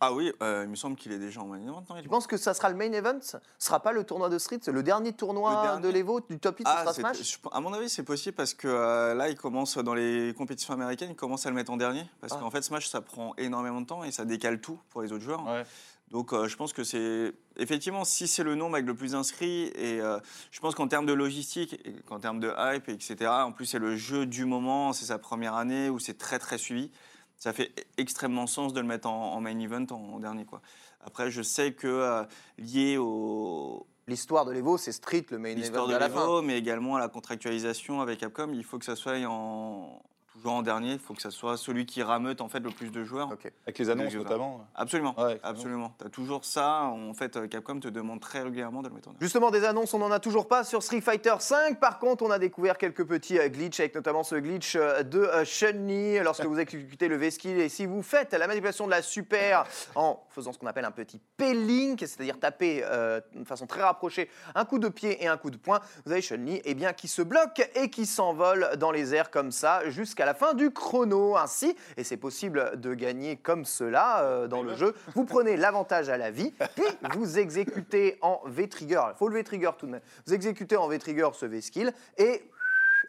Ah 0.00 0.12
oui, 0.12 0.30
euh, 0.42 0.62
il 0.64 0.70
me 0.70 0.76
semble 0.76 0.94
qu'il 0.96 1.10
est 1.12 1.18
déjà 1.18 1.40
en 1.40 1.46
main 1.46 1.56
event. 1.60 1.82
non, 1.88 1.96
est- 1.96 2.06
penses 2.06 2.26
que 2.26 2.36
ça 2.36 2.52
sera 2.52 2.68
le 2.68 2.76
main 2.76 2.92
event? 2.92 3.18
Ce 3.22 3.38
sera 3.58 3.80
pas 3.80 3.92
le 3.92 4.04
tournoi 4.04 4.28
de 4.28 4.38
Street 4.38 4.60
Le 4.66 4.82
dernier 4.82 5.12
tournoi 5.14 5.56
Le 5.56 5.62
dernier 5.68 5.82
de 5.82 5.88
l'Evo, 5.88 6.20
du 6.20 6.38
top 6.38 6.58
8, 6.58 6.64
ce 6.66 6.70
Ah, 6.74 6.80
sera 6.82 6.92
Smash? 6.92 7.22
je- 7.22 7.48
à 7.50 7.60
mon 7.60 7.72
avis, 7.72 7.88
c'est 7.88 8.02
possible 8.02 8.36
parce 8.36 8.52
que 8.52 8.68
euh, 8.68 9.14
là, 9.14 9.30
il 9.30 9.36
commence 9.36 9.78
dans 9.78 9.94
les 9.94 10.34
compétitions 10.36 10.74
américaines, 10.74 11.10
il 11.10 11.16
commence 11.16 11.46
à 11.46 11.48
le 11.48 11.54
mettre 11.54 11.72
en 11.72 11.78
dernier. 11.78 12.04
Parce 12.20 12.34
Ah. 12.34 12.40
qu'en 12.40 12.50
fait, 12.50 12.60
Smash, 12.62 12.88
ça 12.88 13.00
prend 13.00 13.34
énormément 13.38 13.80
de 13.80 13.86
temps 13.86 14.04
et 14.04 14.12
ça 14.12 14.24
décale 14.26 14.60
tout 14.60 14.78
pour 14.90 15.00
les 15.00 15.12
autres 15.12 15.24
joueurs. 15.24 15.46
Ouais. 15.46 15.64
Donc, 16.10 16.32
euh, 16.32 16.46
je 16.46 16.56
pense 16.56 16.72
que 16.72 16.84
c'est. 16.84 17.32
Effectivement, 17.56 18.04
si 18.04 18.28
c'est 18.28 18.44
le 18.44 18.54
nombre 18.54 18.74
avec 18.76 18.86
le 18.86 18.94
plus 18.94 19.14
inscrit, 19.16 19.72
et 19.74 20.00
euh, 20.00 20.20
je 20.52 20.60
pense 20.60 20.74
qu'en 20.76 20.86
termes 20.88 21.06
de 21.06 21.12
logistique, 21.14 21.80
et 21.84 21.94
qu'en 22.06 22.20
termes 22.20 22.38
de 22.38 22.52
hype, 22.56 22.88
etc., 22.90 23.28
en 23.30 23.50
plus, 23.50 23.64
c'est 23.66 23.78
le 23.80 23.96
jeu 23.96 24.24
du 24.26 24.44
moment, 24.44 24.92
c'est 24.92 25.06
sa 25.06 25.18
première 25.18 25.54
année 25.54 25.88
où 25.88 25.98
c'est 25.98 26.16
très, 26.18 26.38
très 26.38 26.58
suivi. 26.58 26.92
Ça 27.38 27.52
fait 27.52 27.72
extrêmement 27.96 28.46
sens 28.46 28.72
de 28.72 28.80
le 28.80 28.86
mettre 28.86 29.08
en, 29.08 29.34
en 29.34 29.40
main 29.40 29.58
event 29.58 29.86
en, 29.90 30.14
en 30.14 30.20
dernier. 30.20 30.44
Quoi. 30.44 30.62
Après, 31.00 31.30
je 31.30 31.42
sais 31.42 31.72
que 31.72 31.86
euh, 31.86 32.24
lié 32.58 32.96
au, 32.98 33.86
L'histoire 34.08 34.44
de 34.44 34.52
l'Evo, 34.52 34.78
c'est 34.78 34.92
Street, 34.92 35.26
le 35.30 35.38
main 35.38 35.52
l'histoire 35.52 35.84
event 35.84 35.90
de 35.90 35.94
à 35.96 35.98
la 35.98 36.08
fin. 36.08 36.20
l'Evo, 36.20 36.40
mais 36.40 36.56
également 36.56 36.94
à 36.94 37.00
la 37.00 37.08
contractualisation 37.08 38.00
avec 38.00 38.20
Capcom, 38.20 38.52
il 38.52 38.62
faut 38.62 38.78
que 38.78 38.84
ça 38.84 38.94
soit 38.94 39.18
en, 39.26 40.00
toujours 40.36 40.52
en 40.52 40.62
dernier. 40.62 40.92
Il 40.92 40.98
faut 40.98 41.14
que 41.14 41.22
ça 41.22 41.30
soit 41.30 41.56
celui 41.56 41.86
qui 41.86 42.02
rameute 42.02 42.40
en 42.40 42.48
fait 42.48 42.60
le 42.60 42.70
plus 42.70 42.90
de 42.90 43.04
joueurs. 43.04 43.30
Ok. 43.32 43.50
Avec 43.64 43.78
les 43.78 43.90
annonces 43.90 44.14
notamment. 44.14 44.66
Absolument, 44.74 45.14
Ouais, 45.18 45.40
absolument. 45.42 45.94
Tu 45.98 46.06
as 46.06 46.10
toujours 46.10 46.44
ça. 46.44 46.84
En 46.84 47.14
fait, 47.14 47.36
euh, 47.36 47.46
Capcom 47.46 47.80
te 47.80 47.88
demande 47.88 48.20
très 48.20 48.42
régulièrement 48.42 48.82
de 48.82 48.88
le 48.88 48.94
mettre 48.94 49.08
en 49.08 49.12
dernier. 49.12 49.24
Justement, 49.24 49.50
des 49.50 49.64
annonces, 49.64 49.94
on 49.94 49.98
n'en 49.98 50.10
a 50.10 50.20
toujours 50.20 50.48
pas 50.48 50.64
sur 50.64 50.82
Street 50.82 51.00
Fighter 51.00 51.34
V. 51.38 51.74
Par 51.80 51.98
contre, 51.98 52.24
on 52.24 52.30
a 52.30 52.38
découvert 52.38 52.78
quelques 52.78 53.04
petits 53.04 53.38
euh, 53.38 53.48
glitches, 53.48 53.80
avec 53.80 53.94
notamment 53.94 54.22
ce 54.22 54.36
glitch 54.36 54.76
euh, 54.76 55.02
de 55.02 55.28
Chun-Li 55.44 56.20
lorsque 56.20 56.44
vous 56.44 56.58
exécutez 56.58 57.08
le 57.08 57.16
V-Skill. 57.16 57.58
Et 57.58 57.68
si 57.68 57.86
vous 57.86 58.02
faites 58.02 58.32
la 58.32 58.46
manipulation 58.46 58.86
de 58.86 58.90
la 58.90 59.02
super 59.02 59.64
en 59.94 60.22
faisant 60.30 60.52
ce 60.52 60.58
qu'on 60.58 60.66
appelle 60.66 60.84
un 60.84 60.90
petit 60.90 61.20
P-Link, 61.36 62.00
c'est-à-dire 62.00 62.38
taper 62.38 62.82
euh, 62.84 63.20
de 63.34 63.44
façon 63.44 63.66
très 63.66 63.82
rapprochée 63.82 64.30
un 64.54 64.64
coup 64.64 64.78
de 64.78 64.88
pied 64.88 65.22
et 65.22 65.28
un 65.28 65.36
coup 65.36 65.50
de 65.50 65.56
poing, 65.56 65.80
vous 66.04 66.12
avez 66.12 66.20
Chun-Li 66.22 66.60
eh 66.64 66.74
bien, 66.74 66.92
qui 66.92 67.08
se 67.08 67.22
bloque 67.22 67.68
et 67.74 67.90
qui 67.90 68.06
s'envole 68.06 68.70
dans 68.78 68.90
les 68.90 69.14
airs 69.14 69.30
comme 69.30 69.50
ça 69.50 69.88
jusqu'à 69.90 70.24
la 70.24 70.34
fin 70.36 70.54
du 70.54 70.70
chrono. 70.70 71.36
Ainsi, 71.36 71.76
et 71.96 72.04
c'est 72.04 72.16
possible 72.16 72.78
de 72.80 72.94
gagner 72.94 73.36
comme 73.36 73.64
cela 73.64 74.22
euh, 74.22 74.46
dans 74.46 74.62
le 74.62 74.76
jeu, 74.76 74.94
vous 75.14 75.24
prenez 75.26 75.56
l'avantage 75.56 76.08
à 76.08 76.16
la 76.16 76.30
vie, 76.30 76.52
puis 76.74 76.84
vous 77.16 77.38
exécutez 77.38 78.18
en 78.20 78.40
V-Trigger. 78.46 79.02
Il 79.14 79.16
faut 79.16 79.28
le 79.28 79.34
V-Trigger 79.34 79.70
tout 79.78 79.86
de 79.86 79.92
même. 79.92 80.00
Vous 80.26 80.34
exécutez 80.34 80.76
en 80.76 80.88
V-Trigger 80.88 81.30
ce 81.34 81.46
V-Skill 81.46 81.92
et 82.18 82.42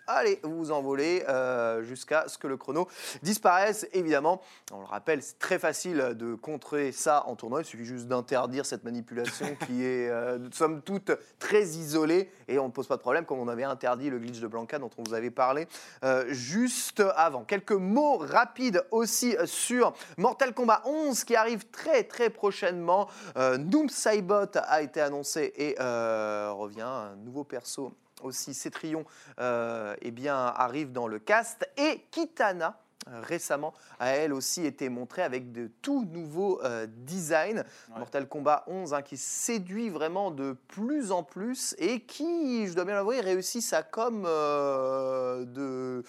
Allez, 0.07 0.39
vous 0.43 0.71
envolez 0.71 1.23
euh, 1.27 1.83
jusqu'à 1.83 2.27
ce 2.27 2.37
que 2.37 2.47
le 2.47 2.57
chrono 2.57 2.87
disparaisse. 3.23 3.87
Évidemment, 3.93 4.41
on 4.71 4.79
le 4.79 4.85
rappelle, 4.85 5.21
c'est 5.21 5.37
très 5.37 5.59
facile 5.59 6.13
de 6.15 6.35
contrer 6.35 6.91
ça 6.91 7.25
en 7.27 7.35
tournoi. 7.35 7.61
Il 7.61 7.65
suffit 7.65 7.85
juste 7.85 8.07
d'interdire 8.07 8.65
cette 8.65 8.83
manipulation 8.83 9.47
qui 9.65 9.83
est, 9.83 10.09
euh, 10.09 10.39
somme 10.51 10.81
toute, 10.81 11.11
très 11.39 11.63
isolée 11.63 12.29
et 12.47 12.57
on 12.59 12.67
ne 12.67 12.71
pose 12.71 12.87
pas 12.87 12.95
de 12.95 13.01
problème, 13.01 13.25
comme 13.25 13.39
on 13.39 13.47
avait 13.47 13.63
interdit 13.63 14.09
le 14.09 14.19
glitch 14.19 14.39
de 14.39 14.47
Blanca 14.47 14.79
dont 14.79 14.89
on 14.97 15.03
vous 15.03 15.13
avait 15.13 15.31
parlé 15.31 15.67
euh, 16.03 16.25
juste 16.29 17.03
avant. 17.15 17.43
Quelques 17.43 17.71
mots 17.71 18.17
rapides 18.17 18.85
aussi 18.91 19.35
sur 19.45 19.93
Mortal 20.17 20.53
Kombat 20.53 20.81
11 20.85 21.23
qui 21.23 21.35
arrive 21.35 21.65
très 21.69 22.03
très 22.03 22.29
prochainement. 22.29 23.07
Euh, 23.37 23.57
Noom 23.57 23.89
Saibot 23.89 24.55
a 24.55 24.81
été 24.81 25.01
annoncé 25.01 25.53
et 25.55 25.75
euh, 25.79 26.51
revient 26.53 26.81
un 26.81 27.15
nouveau 27.17 27.43
perso 27.43 27.93
aussi 28.21 28.53
Cétrion 28.53 29.05
euh, 29.39 29.95
eh 30.01 30.11
bien, 30.11 30.35
arrive 30.35 30.91
dans 30.91 31.07
le 31.07 31.19
cast 31.19 31.69
et 31.77 32.05
Kitana 32.11 32.79
euh, 33.09 33.21
récemment 33.21 33.73
a 33.99 34.09
elle 34.09 34.33
aussi 34.33 34.65
été 34.65 34.89
montrée 34.89 35.21
avec 35.21 35.51
de 35.51 35.69
tout 35.81 36.05
nouveaux 36.11 36.61
euh, 36.63 36.87
designs. 36.89 37.63
Mortal 37.95 38.27
Kombat 38.27 38.63
11 38.67 38.93
hein, 38.93 39.01
qui 39.01 39.17
séduit 39.17 39.89
vraiment 39.89 40.29
de 40.31 40.57
plus 40.67 41.11
en 41.11 41.23
plus 41.23 41.75
et 41.77 42.01
qui, 42.01 42.67
je 42.67 42.73
dois 42.73 42.85
bien 42.85 42.95
l'avouer, 42.95 43.21
réussit 43.21 43.61
sa 43.61 43.83
com 43.83 44.23
euh, 44.25 45.45
de... 45.45 46.03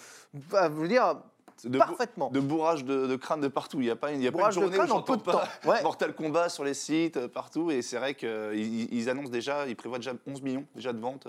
bah, 0.51 0.67
veux 0.67 0.87
dire, 0.87 1.21
de, 1.63 1.77
parfaitement. 1.77 2.29
de 2.31 2.39
bourrage 2.39 2.83
de, 2.83 3.07
de 3.07 3.15
crâne 3.15 3.41
de 3.41 3.47
partout. 3.47 3.79
Il 3.79 3.85
n'y 3.85 3.89
a 3.89 3.95
pas 3.95 4.11
il 4.11 4.21
y 4.21 4.27
a 4.27 4.31
pas 4.31 4.37
une 4.37 4.39
Bourrage 4.39 4.55
de 4.55 4.61
journée 4.61 4.77
où 4.77 4.79
crâne 4.79 4.91
en 4.91 5.01
peu 5.01 5.13
j'entends 5.13 5.31
de 5.31 5.37
pas 5.37 5.47
temps. 5.63 5.69
Ouais. 5.69 5.81
Mortal 5.83 6.13
Kombat 6.13 6.49
sur 6.49 6.63
les 6.63 6.73
sites, 6.73 7.17
euh, 7.17 7.27
partout. 7.27 7.71
Et 7.71 7.81
c'est 7.81 7.97
vrai 7.97 8.15
qu'ils 8.15 8.93
ils 8.93 9.09
annoncent 9.09 9.29
déjà, 9.29 9.65
ils 9.67 9.75
prévoient 9.75 9.99
déjà 9.99 10.13
11 10.27 10.41
millions 10.41 10.65
déjà 10.75 10.91
de 10.91 10.99
ventes 10.99 11.27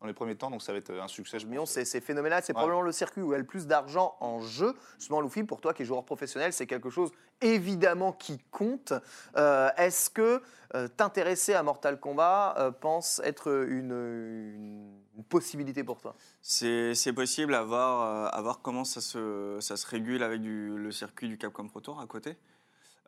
dans 0.00 0.06
les 0.06 0.12
premiers 0.14 0.36
temps. 0.36 0.50
Donc 0.50 0.62
ça 0.62 0.72
va 0.72 0.78
être 0.78 0.92
un 0.92 1.08
succès. 1.08 1.38
millions, 1.46 1.66
c'est 1.66 1.84
c'est 1.84 2.00
phénoménal. 2.00 2.42
C'est 2.44 2.52
Ouais. 2.52 2.54
probablement 2.58 2.82
le 2.82 2.92
circuit 2.92 3.22
où 3.22 3.28
il 3.30 3.32
y 3.32 3.34
a 3.34 3.38
le 3.38 3.44
plus 3.46 3.66
d'argent 3.66 4.16
en 4.20 4.40
jeu. 4.40 4.74
Justement, 4.98 5.20
Luffy, 5.20 5.44
pour 5.44 5.60
toi 5.60 5.74
qui 5.74 5.82
es 5.82 5.84
joueur 5.84 6.04
professionnel, 6.04 6.52
c'est 6.52 6.66
quelque 6.66 6.90
chose 6.90 7.10
évidemment 7.40 8.12
qui 8.12 8.38
compte. 8.50 8.92
Euh, 9.36 9.70
Est-ce 9.76 10.10
que 10.10 10.42
euh, 10.74 10.86
t'intéresser 10.88 11.54
à 11.54 11.62
Mortal 11.62 11.98
Kombat 11.98 12.54
euh, 12.58 12.70
pense 12.70 13.20
être 13.24 13.64
une, 13.68 13.92
une- 13.92 14.98
une 15.16 15.24
possibilité 15.24 15.82
pour 15.84 16.00
toi? 16.00 16.14
C'est 16.42 16.94
c'est 16.94 17.12
possible 17.12 17.54
à 17.54 17.62
voir, 17.62 18.02
euh, 18.02 18.28
à 18.38 18.40
voir 18.42 18.60
comment 18.62 18.84
ça 18.84 19.00
se, 19.00 19.56
ça 19.60 19.76
se 19.76 19.86
régule 19.86 20.22
avec 20.22 20.40
du- 20.42 20.76
le 20.76 20.90
circuit 20.92 21.28
du 21.28 21.38
Capcom 21.38 21.66
Pro 21.68 21.80
Tour 21.80 22.00
à 22.00 22.06
côté. 22.06 22.36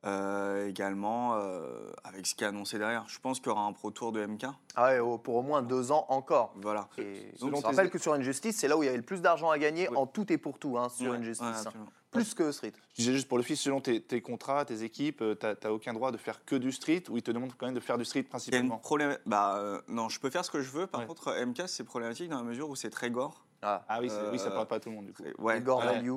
Euh, 0.06 0.66
également 0.66 1.34
euh, 1.34 1.90
avec 2.04 2.26
ce 2.26 2.34
qui 2.34 2.42
est 2.42 2.46
annoncé 2.46 2.78
derrière. 2.78 3.04
Je 3.06 3.18
pense 3.20 3.38
qu'il 3.38 3.48
y 3.48 3.50
aura 3.50 3.64
un 3.66 3.72
Pro 3.74 3.90
Tour 3.90 4.12
de 4.12 4.24
MK. 4.24 4.44
ah 4.74 4.84
ouais, 4.98 5.18
Pour 5.22 5.34
au 5.34 5.42
moins 5.42 5.60
deux 5.60 5.92
ans 5.92 6.06
encore. 6.08 6.54
Voilà. 6.56 6.88
Et 6.96 7.30
Selon 7.36 7.56
je 7.56 7.60
tes- 7.60 7.66
rappelle 7.66 7.90
que 7.90 7.98
sur 7.98 8.14
Injustice, 8.14 8.56
c'est 8.56 8.66
là 8.66 8.78
où 8.78 8.82
il 8.82 8.86
y 8.86 8.88
avait 8.88 8.96
le 8.96 9.02
plus 9.02 9.20
d'argent 9.20 9.50
à 9.50 9.58
gagner 9.58 9.88
Oui. 9.90 9.96
en 9.98 10.06
tout 10.06 10.32
et 10.32 10.38
pour 10.38 10.58
tout 10.58 10.78
hein, 10.78 10.88
sur 10.88 11.10
Ouais, 11.10 11.18
Injustice. 11.18 11.46
ouais, 11.46 11.68
hein. 11.76 11.86
Plus 12.10 12.32
que 12.32 12.50
Street. 12.50 12.72
Je 12.94 13.02
disais 13.02 13.12
juste 13.12 13.28
pour 13.28 13.36
le 13.36 13.44
fils, 13.44 13.60
selon 13.60 13.82
tes, 13.82 14.00
tes 14.02 14.22
contrats, 14.22 14.64
tes 14.64 14.82
équipes, 14.84 15.22
tu 15.38 15.46
n'as 15.46 15.70
aucun 15.70 15.92
droit 15.92 16.10
de 16.12 16.16
faire 16.16 16.44
que 16.46 16.56
du 16.56 16.72
street 16.72 17.04
ou 17.10 17.18
ils 17.18 17.22
te 17.22 17.30
demandent 17.30 17.52
quand 17.58 17.66
même 17.66 17.74
de 17.74 17.80
faire 17.80 17.98
du 17.98 18.06
street 18.06 18.20
une 18.20 18.26
principalement? 18.28 18.78
problème. 18.78 19.18
Bah 19.26 19.56
euh, 19.58 19.80
non, 19.86 20.08
je 20.08 20.18
peux 20.18 20.30
faire 20.30 20.44
ce 20.46 20.50
que 20.50 20.62
je 20.62 20.70
veux. 20.70 20.86
Par 20.86 21.02
Ouais. 21.02 21.06
contre, 21.06 21.30
MK 21.44 21.68
c'est 21.68 21.84
problématique 21.84 22.30
dans 22.30 22.38
la 22.38 22.42
mesure 22.42 22.70
où 22.70 22.74
c'est 22.74 22.90
très 22.90 23.10
gore. 23.10 23.44
Ah, 23.62 23.84
Ah 23.86 24.00
oui, 24.00 24.10
oui, 24.32 24.38
ça 24.38 24.46
Euh, 24.46 24.50
parle 24.50 24.66
pas 24.66 24.76
à 24.76 24.80
tout 24.80 24.88
le 24.88 24.96
monde 24.96 25.04
du 25.06 25.12
coup. 25.12 25.22
Ouais. 25.22 25.34
Ouais. 25.38 25.60
Value. 25.60 26.16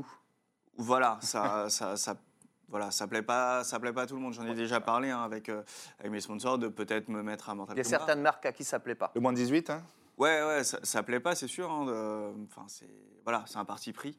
Voilà, 0.77 1.19
ça, 1.21 1.69
ça, 1.69 1.95
ça, 1.97 2.15
voilà, 2.70 2.91
ça 2.91 3.08
plaît 3.08 3.22
pas, 3.22 3.63
ça 3.63 3.79
plaît 3.79 3.93
pas 3.93 4.03
à 4.03 4.05
tout 4.08 4.15
le 4.15 4.22
monde. 4.22 4.34
J'en 4.34 4.46
ai 4.48 4.55
déjà 4.55 4.79
parlé 4.82 5.10
hein, 5.10 5.22
avec, 5.24 5.50
euh, 5.50 5.62
avec 6.00 6.12
mes 6.12 6.22
sponsors 6.22 6.58
de 6.58 6.67
peut-être 6.67 7.08
me 7.10 7.22
mettre 7.24 7.50
à 7.50 7.55
Mortal 7.55 7.75
Il 7.75 7.79
y 7.79 7.82
a 7.82 7.84
Kombat. 7.84 7.98
certaines 7.98 8.22
marques 8.22 8.46
à 8.46 8.51
qui 8.51 8.63
ça 8.63 8.79
plaît 8.79 8.96
pas. 8.96 9.12
Le 9.15 9.22
moins 9.22 9.32
de 9.34 9.38
18, 9.38 9.70
hein? 9.70 9.84
Ouais, 10.17 10.43
ouais, 10.43 10.63
ça, 10.63 10.79
ça 10.84 11.01
plaît 11.03 11.20
pas, 11.20 11.36
c'est 11.36 11.48
sûr. 11.48 11.70
hein, 11.72 11.86
de- 11.86 12.34
Enfin, 12.46 12.65
c'est 12.67 12.89
voilà, 13.24 13.43
c'est 13.48 13.58
un 13.58 13.65
parti 13.65 13.93
pris. 13.93 14.17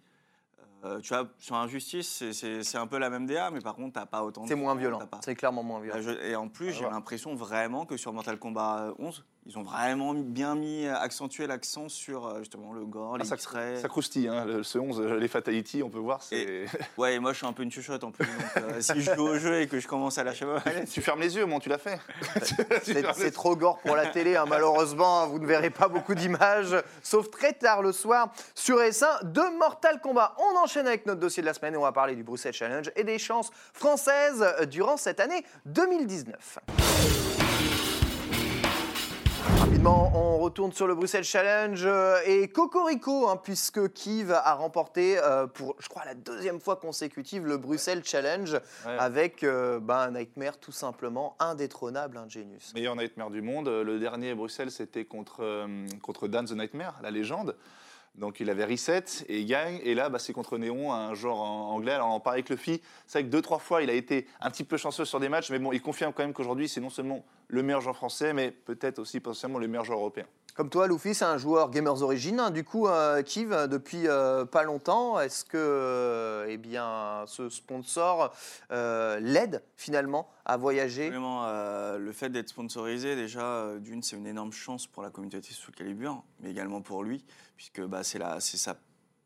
Euh, 0.85 1.01
tu 1.01 1.15
vois, 1.15 1.27
sur 1.39 1.57
Injustice, 1.57 2.31
c'est- 2.33 2.77
un 2.77 2.87
peu 2.87 2.99
la 2.99 3.09
même 3.09 3.27
DA, 3.27 3.51
mais 3.51 3.61
par 3.61 3.75
contre, 3.75 3.95
t'as 3.95 4.05
pas 4.07 4.23
autant. 4.23 4.43
de 4.43 4.49
C'est 4.49 4.55
moins 4.55 4.75
violent. 4.75 4.99
C'est 5.23 5.35
clairement 5.35 5.63
moins 5.63 5.81
violent. 5.81 5.97
Là, 5.97 6.03
je- 6.03 6.11
et 6.27 6.37
en 6.37 6.49
plus, 6.49 6.69
Ah, 6.69 6.73
j'ai 6.73 6.85
l'impression 6.85 7.35
vraiment 7.35 7.87
que 7.87 7.97
sur 7.97 8.13
Mortal 8.13 8.39
Kombat 8.39 8.93
11, 8.99 9.25
ils 9.47 9.59
ont 9.59 9.63
vraiment 9.63 10.15
bien 10.15 10.55
mis, 10.55 10.87
accentué 10.89 11.47
l'accent 11.47 11.89
sur 11.89 12.27
euh, 12.27 12.39
justement 12.39 12.73
le 12.73 12.85
gore, 12.87 13.13
Ah, 13.17 13.19
les 13.19 13.25
ça, 13.25 13.35
X-rays. 13.35 13.77
ça 13.81 13.89
croustille, 13.89 14.29
hein, 14.29 14.45
le- 14.47 14.63
ce 14.63 14.79
11, 14.79 15.01
euh, 15.01 15.19
les 15.19 15.29
Fatality, 15.29 15.83
on 15.83 15.91
peut 15.91 15.99
voir. 15.99 16.23
c'est- 16.23 16.65
Ouais, 16.97 17.15
et 17.15 17.19
moi, 17.19 17.33
je 17.33 17.39
suis 17.39 17.47
un 17.47 17.53
peu 17.53 17.63
une 17.63 17.71
chuchote 17.71 18.03
en 18.05 18.11
plus. 18.11 18.25
Donc, 18.27 18.65
euh, 18.65 18.81
si 18.81 19.01
je 19.03 19.15
joue 19.15 19.29
au 19.29 19.39
jeu 19.39 19.61
et 19.61 19.67
que 19.69 19.79
je 19.81 19.87
commence 19.87 20.17
à 20.19 20.25
lâcher 20.25 20.45
ma 20.47 20.55
manette, 20.65 20.89
tu 20.91 21.03
fermes 21.03 21.21
les 21.21 21.37
yeux, 21.37 21.45
moi, 21.45 21.61
tu 21.61 21.69
l'as 21.69 21.79
fait. 21.79 21.99
C'est 22.83 23.05
c'est 23.15 23.31
trop 23.33 23.55
gore 23.57 23.79
pour 23.81 23.97
la 23.97 24.07
télé, 24.07 24.37
hein, 24.37 24.45
malheureusement. 24.49 25.27
Vous 25.29 25.39
ne 25.39 25.47
verrez 25.47 25.71
pas 25.71 25.89
beaucoup 25.89 26.15
d'images, 26.15 26.75
sauf 27.03 27.31
très 27.31 27.53
tard 27.53 27.83
le 27.83 27.93
soir 27.93 28.33
sur 28.55 28.79
S1 28.79 29.31
de 29.33 29.59
Mortal 29.59 30.01
Kombat. 30.01 30.35
On 30.39 30.59
enchaîne 30.59 30.87
avec 30.87 31.07
notre 31.07 31.21
dossier 31.21 31.43
de 31.43 31.47
la 31.47 31.55
semaine 31.55 31.75
et 31.75 31.77
on 31.77 31.83
va 31.83 31.93
parler 31.93 32.15
du 32.17 32.23
Bruxelles 32.23 32.53
Challenge 32.55 32.91
et 32.97 33.05
des 33.05 33.19
chances 33.19 33.51
françaises 33.73 34.45
durant 34.71 34.97
cette 34.97 35.21
année 35.21 35.45
2019. 35.67 36.59
Rapidement, 39.85 40.13
on 40.15 40.39
retourne 40.39 40.73
sur 40.73 40.87
le 40.87 40.95
Bruxelles 40.95 41.25
Challenge 41.25 41.83
euh, 41.85 42.17
et 42.25 42.49
Cocorico, 42.49 43.29
hein, 43.29 43.37
puisque 43.37 43.93
Kiv 43.93 44.33
a 44.33 44.55
remporté 44.55 45.19
euh, 45.19 45.47
pour, 45.47 45.77
je 45.79 45.91
crois, 45.91 46.07
la 46.07 46.15
deuxième 46.15 46.59
fois 46.59 46.77
consécutive 46.77 47.45
le 47.45 47.59
Bruxelles 47.59 48.01
Challenge 48.03 48.55
Ouais. 48.87 48.97
avec 48.99 49.45
euh, 49.45 49.81
ben, 49.81 49.99
un 49.99 50.11
Nightmare 50.13 50.57
tout 50.57 50.73
simplement 50.73 51.37
indétrônable, 51.39 52.17
un 52.17 52.27
Genius. 52.31 52.73
Meilleur 52.75 52.97
Nightmare 52.97 53.29
du 53.31 53.43
monde. 53.43 53.69
Le 53.69 53.99
dernier 53.99 54.35
Bruxelles, 54.35 54.71
c'était 54.71 55.05
contre, 55.05 55.43
euh, 55.43 55.87
contre 56.01 56.29
Dan 56.29 56.47
the 56.47 56.53
Nightmare, 56.53 56.95
la 57.03 57.11
légende. 57.11 57.55
Donc 58.15 58.39
il 58.39 58.49
avait 58.49 58.65
reset 58.65 59.05
et 59.29 59.41
il 59.41 59.47
gagne. 59.47 59.81
Et 59.83 59.95
là, 59.95 60.09
bah, 60.09 60.19
c'est 60.19 60.33
contre 60.33 60.57
Néon, 60.57 60.93
un 60.93 61.15
joueur 61.15 61.37
anglais. 61.39 61.93
Alors 61.93 62.15
on 62.15 62.21
parlait 62.21 62.39
avec 62.39 62.49
le. 62.49 62.57
C'est 62.57 62.81
vrai 63.13 63.25
que 63.25 63.29
deux, 63.29 63.43
trois 63.43 63.59
fois, 63.59 63.83
il 63.83 63.91
a 63.91 63.95
été 63.95 64.27
un 64.41 64.51
petit 64.51 64.65
peu 64.65 64.77
chanceux 64.77 65.05
sur 65.05 65.21
des 65.21 65.29
matchs. 65.29 65.51
Mais 65.51 65.59
bon, 65.59 65.73
il 65.73 65.83
confirme 65.83 66.13
quand 66.13 66.23
même 66.23 66.33
qu'aujourd'hui, 66.33 66.69
c'est 66.69 66.81
non 66.81 66.91
seulement 66.91 67.25
le 67.49 67.63
meilleur 67.63 67.81
joueur 67.81 67.97
français, 67.97 68.33
mais 68.33 68.51
peut-être 68.51 69.01
aussi 69.01 69.21
potentiellement 69.21 69.59
le 69.59 69.69
meilleur 69.69 69.85
joueur 69.85 69.99
européen. 69.99 70.27
Comme 70.55 70.71
toi, 70.71 70.87
Luffy, 70.87 71.17
c'est 71.17 71.25
un 71.25 71.37
joueur 71.37 71.69
Gamers 71.71 72.01
Origin, 72.03 72.39
hein, 72.39 72.51
du 72.53 72.63
coup, 72.63 72.87
euh, 72.87 73.23
Kiv, 73.23 73.53
euh, 73.53 73.67
depuis 73.67 74.07
euh, 74.07 74.45
pas 74.45 74.63
longtemps. 74.63 75.19
Est-ce 75.19 75.45
que 75.45 75.57
euh, 75.57 76.47
eh 76.49 77.27
ce 77.27 77.49
sponsor 77.49 78.33
euh, 78.71 79.19
l'aide 79.19 79.65
finalement 79.77 80.29
à 80.45 80.57
voyager? 80.57 81.11
Le 81.11 82.13
fait 82.13 82.29
d'être 82.29 82.51
sponsorisé, 82.51 83.17
déjà, 83.17 83.67
d'une, 83.81 84.05
c'est 84.05 84.15
une 84.15 84.29
énorme 84.29 84.53
chance 84.53 84.87
pour 84.87 85.03
la 85.03 85.11
communauté 85.11 85.53
sous 85.53 85.73
Calibur, 85.73 86.23
mais 86.39 86.53
également 86.53 86.83
pour 86.83 87.03
lui, 87.03 87.25
puisque 87.57 87.81
bah, 87.83 88.05
c'est 88.05 88.21
sa 88.57 88.77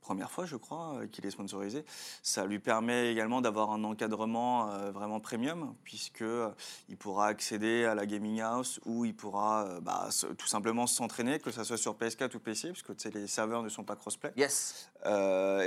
première 0.09 0.31
fois, 0.31 0.47
je 0.47 0.57
crois, 0.57 0.95
euh, 0.95 1.07
qu'il 1.07 1.27
est 1.27 1.31
sponsorisé. 1.31 1.85
Ça 2.23 2.47
lui 2.47 2.59
permet 2.59 3.12
également 3.12 3.43
d'avoir 3.43 3.73
un 3.73 3.85
encadrement 3.85 4.71
euh, 4.71 4.91
vraiment 4.91 5.21
premium, 5.21 5.75
puisque 5.85 6.23
euh, 6.23 6.49
il 6.88 6.97
pourra 6.97 7.27
accéder 7.27 7.85
à 7.85 7.95
la 7.95 8.07
gaming 8.07 8.41
house 8.41 8.81
où 8.87 9.05
il 9.05 9.15
pourra 9.15 9.67
euh, 9.67 9.81
bah, 9.83 10.09
tout 10.38 10.47
simplement 10.47 10.87
s'entraîner, 10.87 11.41
que 11.41 11.50
ce 11.50 11.62
soit 11.62 11.77
sur 11.77 11.95
PS4 11.95 12.35
ou 12.37 12.38
PC, 12.38 12.71
puisque 12.71 12.97
tu 12.97 13.03
sais, 13.03 13.11
les 13.11 13.27
serveurs 13.27 13.62
ne 13.62 13.69
sont 13.69 13.85
pas 13.85 13.97
crossplay. 13.97 14.33
Yes. 14.35 14.91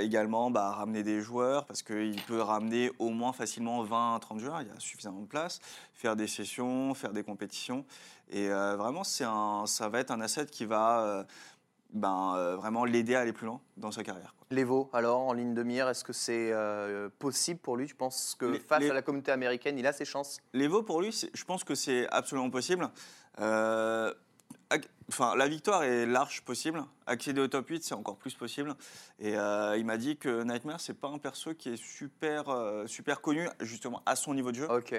Également, 0.00 0.50
bah, 0.50 0.72
ramener 0.72 1.04
des 1.04 1.20
joueurs, 1.20 1.64
parce 1.66 1.84
qu'il 1.84 2.20
peut 2.22 2.42
ramener 2.42 2.90
au 2.98 3.10
moins 3.10 3.32
facilement 3.32 3.84
20 3.84 4.16
à 4.16 4.18
30 4.18 4.40
joueurs, 4.40 4.60
il 4.60 4.66
y 4.66 4.70
a 4.70 4.80
suffisamment 4.80 5.20
de 5.20 5.26
place, 5.26 5.60
faire 5.94 6.16
des 6.16 6.26
sessions, 6.26 6.94
faire 6.94 7.12
des 7.12 7.22
compétitions. 7.22 7.84
Et 8.30 8.48
vraiment, 8.48 9.04
c'est 9.04 9.24
un, 9.24 9.64
ça 9.66 9.88
va 9.88 10.00
être 10.00 10.10
un 10.10 10.20
asset 10.20 10.46
qui 10.46 10.64
va 10.64 11.26
ben, 11.92 12.34
euh, 12.36 12.56
vraiment 12.56 12.84
l'aider 12.84 13.14
à 13.14 13.20
aller 13.20 13.32
plus 13.32 13.46
loin 13.46 13.60
dans 13.76 13.90
sa 13.92 14.02
carrière. 14.02 14.34
quoi. 14.36 14.46
L'Evo, 14.50 14.90
alors, 14.92 15.20
en 15.20 15.32
ligne 15.32 15.54
de 15.54 15.62
mire, 15.62 15.88
est-ce 15.88 16.04
que 16.04 16.12
c'est 16.12 16.50
euh, 16.52 17.08
possible 17.18 17.60
pour 17.60 17.76
lui? 17.76 17.86
Tu 17.86 17.94
penses 17.94 18.34
que 18.38 18.46
Les- 18.46 18.58
face 18.58 18.80
les- 18.80 18.90
à 18.90 18.94
la 18.94 19.02
communauté 19.02 19.30
américaine, 19.32 19.78
il 19.78 19.86
a 19.86 19.92
ses 19.92 20.04
chances? 20.04 20.38
L'Evo, 20.52 20.82
pour 20.82 21.00
lui, 21.00 21.10
je 21.32 21.44
pense 21.44 21.64
que 21.64 21.74
c'est 21.74 22.08
absolument 22.10 22.50
possible. 22.50 22.88
Euh, 23.40 24.12
Enfin, 25.08 25.36
la 25.36 25.46
victoire 25.48 25.82
est 25.82 26.06
large 26.06 26.40
possible. 26.42 26.82
Accéder 27.06 27.42
au 27.42 27.48
top 27.48 27.68
8, 27.68 27.84
c'est 27.84 27.92
encore 27.94 28.16
plus 28.16 28.34
possible. 28.34 28.74
Et 29.18 29.36
euh, 29.36 29.76
il 29.76 29.84
m'a 29.84 29.98
dit 29.98 30.16
que 30.16 30.42
Nightmare, 30.44 30.80
c'est 30.80 30.94
pas 30.98 31.08
un 31.08 31.18
perso 31.18 31.52
qui 31.54 31.68
est 31.68 31.76
super, 31.76 32.48
euh, 32.48 32.86
super 32.86 33.20
connu, 33.20 33.46
justement, 33.60 34.02
à 34.06 34.16
son 34.16 34.32
niveau 34.32 34.50
de 34.50 34.56
jeu. 34.56 34.70
Ok. 34.70 34.94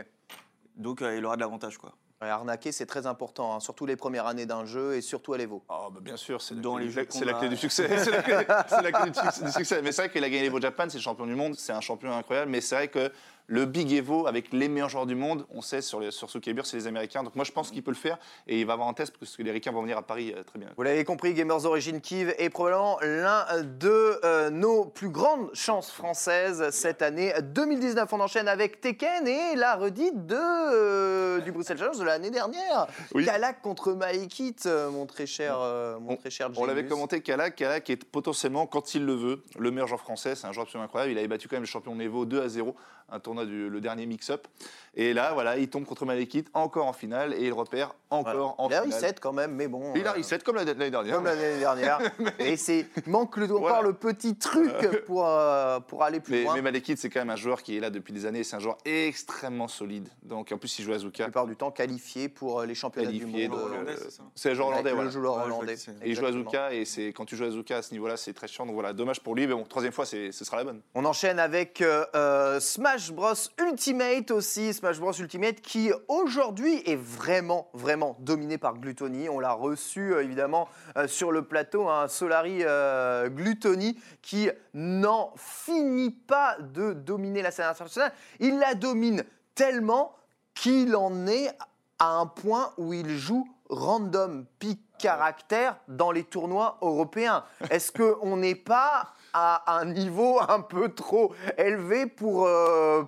Donc, 0.75 1.01
euh, 1.01 1.17
il 1.17 1.25
aura 1.25 1.35
de 1.38 1.41
l'avantage, 1.41 1.79
quoi. 1.79 1.95
Arnaquer, 2.29 2.71
c'est 2.71 2.85
très 2.85 3.05
important, 3.07 3.55
hein, 3.55 3.59
surtout 3.59 3.85
les 3.85 3.95
premières 3.95 4.27
années 4.27 4.45
d'un 4.45 4.65
jeu 4.65 4.95
et 4.95 5.01
surtout 5.01 5.33
à 5.33 5.37
l'Evo. 5.37 5.63
Oh, 5.69 5.89
bah, 5.91 5.99
bien 6.01 6.17
sûr, 6.17 6.41
c'est 6.41 6.55
la, 6.55 6.61
Dans 6.61 6.75
clé- 6.75 6.85
les 6.85 6.91
jeux 6.91 7.05
de 7.05 7.11
c'est 7.11 7.25
la 7.25 7.33
clé 7.33 7.49
du 7.49 7.57
succès. 7.57 7.87
c'est 7.97 8.11
la 8.11 8.81
la 8.81 8.91
clé 8.91 9.09
du, 9.11 9.19
succès, 9.19 9.45
du 9.45 9.51
succès. 9.51 9.81
Mais 9.81 9.91
c'est 9.91 10.03
vrai 10.03 10.11
qu'il 10.11 10.23
a 10.23 10.29
gagné 10.29 10.43
l'Evo 10.43 10.59
Japan, 10.61 10.85
c'est 10.89 10.97
le 10.97 11.03
champion 11.03 11.25
du 11.25 11.35
monde, 11.35 11.55
c'est 11.57 11.73
un 11.73 11.81
champion 11.81 12.11
incroyable. 12.15 12.51
Mais 12.51 12.61
c'est 12.61 12.75
vrai 12.75 12.87
que 12.87 13.11
le 13.47 13.65
Big 13.65 13.91
Evo 13.91 14.27
avec 14.27 14.53
les 14.53 14.67
meilleurs 14.69 14.89
joueurs 14.89 15.05
du 15.05 15.15
monde, 15.15 15.45
on 15.53 15.62
sait 15.62 15.81
sur, 15.81 16.00
les, 16.00 16.12
sur 16.12 16.29
c'est 16.29 16.73
les 16.77 16.88
Américains. 16.88 17.23
Donc 17.23 17.35
moi, 17.35 17.45
je 17.45 17.51
pense 17.51 17.71
qu'il 17.71 17.83
peut 17.83 17.91
le 17.91 17.97
faire 17.97 18.17
et 18.47 18.59
il 18.62 18.65
va 18.65 18.73
avoir 18.73 18.88
un 18.88 18.93
test 18.93 19.15
parce 19.19 19.35
que 19.35 19.43
les 19.43 19.51
Ricains 19.51 19.71
vont 19.71 19.81
venir 19.81 19.97
à 19.97 20.01
Paris 20.01 20.33
euh, 20.35 20.43
très 20.43 20.59
bien. 20.59 20.69
Vous 20.77 20.83
l'avez 20.83 21.03
compris, 21.03 21.33
Gamers 21.33 21.65
Origin 21.65 22.00
Kiv 22.01 22.33
est 22.38 22.50
probablement 22.50 22.97
l'un 23.01 23.45
de 23.63 24.19
euh, 24.23 24.50
nos 24.50 24.85
plus 24.85 25.09
grandes 25.09 25.50
chances 25.53 25.91
françaises 25.91 26.69
cette 26.71 27.01
année 27.01 27.33
2019. 27.41 28.12
On 28.13 28.19
enchaîne 28.19 28.47
avec 28.47 28.81
Tekken 28.81 29.27
et 29.27 29.55
la 29.55 29.75
redite 29.75 30.25
de, 30.25 30.35
euh, 30.38 31.39
du 31.41 31.51
Bruxelles 31.51 31.77
Challenge 31.77 31.97
de 32.00 32.03
l'année 32.03 32.31
dernière. 32.31 32.88
Oui. 33.13 33.25
Kalak 33.25 33.62
contre 33.62 33.93
Maekit, 33.93 34.55
mon 34.91 35.05
très 35.05 35.25
cher, 35.25 35.57
euh, 35.59 36.00
mon 36.00 36.13
On- 36.13 36.17
très 36.17 36.29
cher 36.29 36.50
On 36.57 36.65
l'avait 36.65 36.85
commenté, 36.85 37.21
Kalak. 37.21 37.55
Kalak 37.55 37.89
est 37.89 38.03
potentiellement, 38.05 38.65
quand 38.67 38.95
il 38.95 39.05
le 39.05 39.13
veut, 39.15 39.43
le 39.57 39.71
meilleur 39.71 39.88
joueur 39.88 40.00
français. 40.01 40.35
C'est 40.35 40.47
un 40.47 40.51
joueur 40.51 40.65
absolument 40.65 40.85
incroyable. 40.85 41.12
Il 41.12 41.17
avait 41.17 41.27
battu 41.27 41.47
quand 41.47 41.55
même 41.55 41.63
le 41.63 41.67
champion 41.67 41.95
Nevo 41.95 42.25
2 42.25 42.41
à 42.41 42.47
0, 42.50 42.75
un 43.10 43.19
tournoi 43.19 43.45
du 43.45 43.69
le 43.69 43.81
dernier 43.81 44.05
mix-up. 44.05 44.48
Et 44.95 45.13
là, 45.13 45.33
voilà, 45.33 45.57
il 45.57 45.69
tombe 45.69 45.86
contre 45.86 46.05
Malekith 46.05 46.50
encore 46.53 46.86
en 46.86 46.93
finale 46.93 47.33
et 47.33 47.45
il 47.45 47.53
repère 47.53 47.95
encore 48.12 48.33
Voilà. 48.33 48.55
en 48.60 48.69
Il 48.69 48.74
a 48.75 48.81
finale. 48.83 48.95
reset 49.01 49.15
quand 49.19 49.33
même, 49.33 49.51
mais 49.55 49.67
bon. 49.67 49.91
Il 49.95 50.05
a 50.05 50.12
euh, 50.12 50.17
reset 50.17 50.38
comme 50.39 50.55
la- 50.55 50.65
l'année 50.65 50.91
dernière. 50.91 51.15
Comme 51.15 51.25
l'année 51.25 51.57
dernière. 51.57 52.00
Et 52.39 52.57
c'est 52.57 52.86
il 53.05 53.12
manque 53.12 53.38
le, 53.38 53.45
encore 53.45 53.60
Voilà. 53.62 53.81
le 53.81 53.93
petit 53.93 54.36
truc 54.36 54.72
pour, 55.05 55.27
euh, 55.27 55.79
pour 55.79 56.03
aller 56.03 56.19
plus 56.19 56.33
Mais, 56.33 56.43
loin. 56.43 56.53
mais 56.53 56.62
Malekith, 56.62 57.00
c'est 57.00 57.10
quand 57.10 57.22
même 57.22 57.31
un 57.31 57.36
joueur 57.36 57.63
qui 57.63 57.75
est 57.75 57.79
là 57.79 57.89
depuis 57.89 58.13
des 58.13 58.27
années. 58.27 58.43
C'est 58.43 58.55
un 58.55 58.60
joueur 58.60 58.77
extrêmement 58.86 59.67
solide. 59.67 60.10
Donc, 60.22 60.51
en 60.51 60.57
plus, 60.60 60.77
il 60.77 60.86
joue 60.86 60.93
Azuka. 60.93 61.24
la 61.24 61.27
plupart 61.29 61.48
du 61.48 61.55
temps 61.55 61.72
qualifié 61.72 62.29
pour 62.29 62.60
euh, 62.60 62.65
les 62.67 62.75
championnats 62.75 63.07
Qualifié, 63.07 63.48
du 63.48 63.50
monde. 63.50 63.60
euh, 63.60 63.86
euh, 63.89 63.95
c'est 64.36 64.50
le 64.50 64.55
joueur 64.55 64.67
hollandais, 64.67 64.89
le 64.91 64.95
voilà. 64.95 65.10
joueur 65.10 65.38
Ouais, 65.38 65.43
je 65.45 65.50
vois 65.50 65.57
hollandais. 65.57 65.75
Et 66.03 66.10
il 66.10 66.15
joue 66.15 66.25
à. 66.25 66.29
Azuka, 66.29 66.74
et 66.74 66.86
c'est 66.86 67.07
quand 67.13 67.25
tu 67.25 67.36
joues 67.36 67.45
à 67.45 67.48
Azuka 67.48 67.77
à 67.77 67.81
ce 67.81 67.93
niveau-là, 67.93 68.15
c'est 68.15 68.33
très 68.33 68.48
chiant. 68.48 68.65
Donc 68.67 68.75
voilà, 68.75 68.93
dommage 68.93 69.22
pour 69.22 69.33
lui, 69.36 69.48
mais 69.48 69.53
bon, 69.55 69.63
troisième 69.63 69.91
fois, 69.93 70.05
c'est- 70.05 70.31
ce 70.31 70.45
sera 70.45 70.57
la 70.57 70.63
bonne. 70.65 70.81
On 70.93 71.03
enchaîne 71.05 71.39
avec 71.39 71.81
euh, 71.81 72.05
euh, 72.15 72.60
Smash 72.93 73.12
Bros 73.12 73.33
Ultimate 73.59 74.29
aussi, 74.29 74.71
Smash 74.71 75.00
Bros 75.00 75.13
Ultimate 75.13 75.62
qui 75.62 75.91
aujourd'hui 76.07 76.83
est 76.85 76.95
vraiment 76.95 77.67
vraiment 77.73 78.15
dominé 78.19 78.59
par 78.59 78.77
Gluttony. 78.77 79.29
On 79.29 79.39
l'a 79.39 79.53
reçu 79.53 80.13
euh, 80.13 80.23
évidemment 80.23 80.69
euh, 80.95 81.07
sur 81.07 81.31
le 81.31 81.41
plateau, 81.41 81.89
un 81.89 82.07
Solari 82.07 82.59
euh, 82.62 83.29
Gluttony 83.29 83.97
qui 84.21 84.47
n'en 84.75 85.33
finit 85.38 86.12
pas 86.12 86.55
de 86.59 86.93
dominer 86.93 87.41
la 87.41 87.50
scène 87.50 87.65
internationale. 87.65 88.13
Il 88.39 88.59
la 88.59 88.75
domine 88.75 89.23
tellement 89.55 90.15
qu'il 90.53 90.95
en 90.95 91.25
est 91.25 91.50
à 91.97 92.12
un 92.12 92.27
point 92.27 92.73
où 92.77 92.93
il 92.93 93.09
joue 93.17 93.47
random 93.69 94.45
pick 94.59 94.79
caractère 95.00 95.77
dans 95.88 96.12
les 96.12 96.25
tournois 96.25 96.77
européens. 96.83 97.43
Est-ce 97.71 97.91
qu'on 97.91 98.38
n'est 98.38 98.53
pas 98.53 99.13
à 99.33 99.79
un 99.79 99.85
niveau 99.85 100.39
un 100.47 100.61
peu 100.61 100.89
trop 100.89 101.33
élevé 101.57 102.05
pour, 102.05 102.47
euh, 102.47 103.03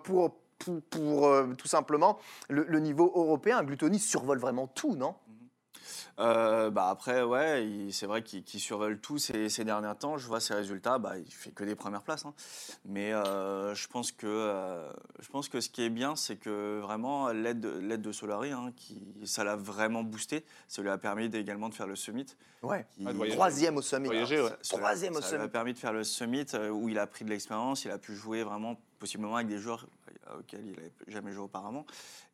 euh, 1.26 1.54
tout 1.54 1.68
simplement 1.68 2.18
le, 2.50 2.66
le 2.68 2.80
niveau 2.80 3.12
européen. 3.16 3.64
Gluttony 3.64 4.00
survole 4.00 4.40
vraiment 4.40 4.68
tout, 4.68 4.96
non? 4.96 5.16
Euh, 6.20 6.70
bah 6.70 6.90
après, 6.90 7.24
ouais, 7.24 7.68
c'est 7.92 8.06
vrai 8.06 8.24
qu'il 8.24 8.44
qu'il 8.44 8.60
survole 8.60 9.00
tout 9.00 9.18
ces, 9.18 9.50
ces 9.50 9.64
derniers 9.64 9.96
temps. 10.00 10.18
Je 10.18 10.28
vois 10.28 10.40
ses 10.40 10.54
résultats, 10.54 10.98
bah, 10.98 11.18
il 11.18 11.32
fait 11.32 11.52
que 11.52 11.64
des 11.64 11.76
premières 11.76 12.02
places. 12.04 12.26
hein. 12.26 12.34
Mais 12.86 13.14
euh, 13.14 13.74
je, 13.76 13.88
pense 13.88 14.12
que, 14.12 14.26
euh, 14.28 14.90
je 15.20 15.28
pense 15.30 15.50
que 15.50 15.60
ce 15.62 15.70
qui 15.70 15.84
est 15.84 15.90
bien, 15.90 16.16
c'est 16.16 16.38
que 16.38 16.80
vraiment 16.82 17.30
l'aide 17.32 17.60
de, 17.60 17.70
l'aide 17.80 18.02
de 18.02 18.12
Solari, 18.12 18.52
hein, 18.52 18.72
qui, 18.76 19.02
ça 19.26 19.44
l'a 19.44 19.56
vraiment 19.56 20.04
boosté. 20.04 20.46
Ça 20.68 20.82
lui 20.82 20.90
a 20.90 20.98
permis 20.98 21.26
également 21.26 21.70
de 21.70 21.74
faire 21.74 21.88
le 21.88 21.96
summit. 21.96 22.26
Ouais. 22.64 22.86
qui- 22.96 23.06
Ouais, 23.06 23.12
de 23.12 23.18
voyager. 23.18 23.36
Troisième 23.38 23.78
au 23.78 23.82
summit. 23.82 24.08
Voyager, 24.08 24.42
ouais. 24.42 24.50
ça- 24.62 24.78
Troisième 24.78 25.16
au 25.16 25.22
ça 25.22 25.30
lui 25.30 25.36
a 25.36 25.40
summit. 25.40 25.52
permis 25.52 25.74
de 25.74 25.78
faire 25.80 25.94
le 25.94 26.04
summit 26.04 26.46
où 26.72 26.90
il 26.90 26.98
a 26.98 27.06
pris 27.08 27.26
de 27.26 27.30
l'expérience, 27.30 27.86
il 27.86 27.92
a 27.92 27.98
pu 27.98 28.16
jouer 28.16 28.44
vraiment 28.44 28.76
possiblement 29.00 29.36
avec 29.36 29.48
des 29.48 29.58
joueurs 29.58 29.88
euh, 30.30 30.40
auxquels 30.40 30.66
il 30.66 30.72
n'avait 30.72 30.92
jamais 31.08 31.32
joué 31.32 31.44
auparavant. 31.44 31.86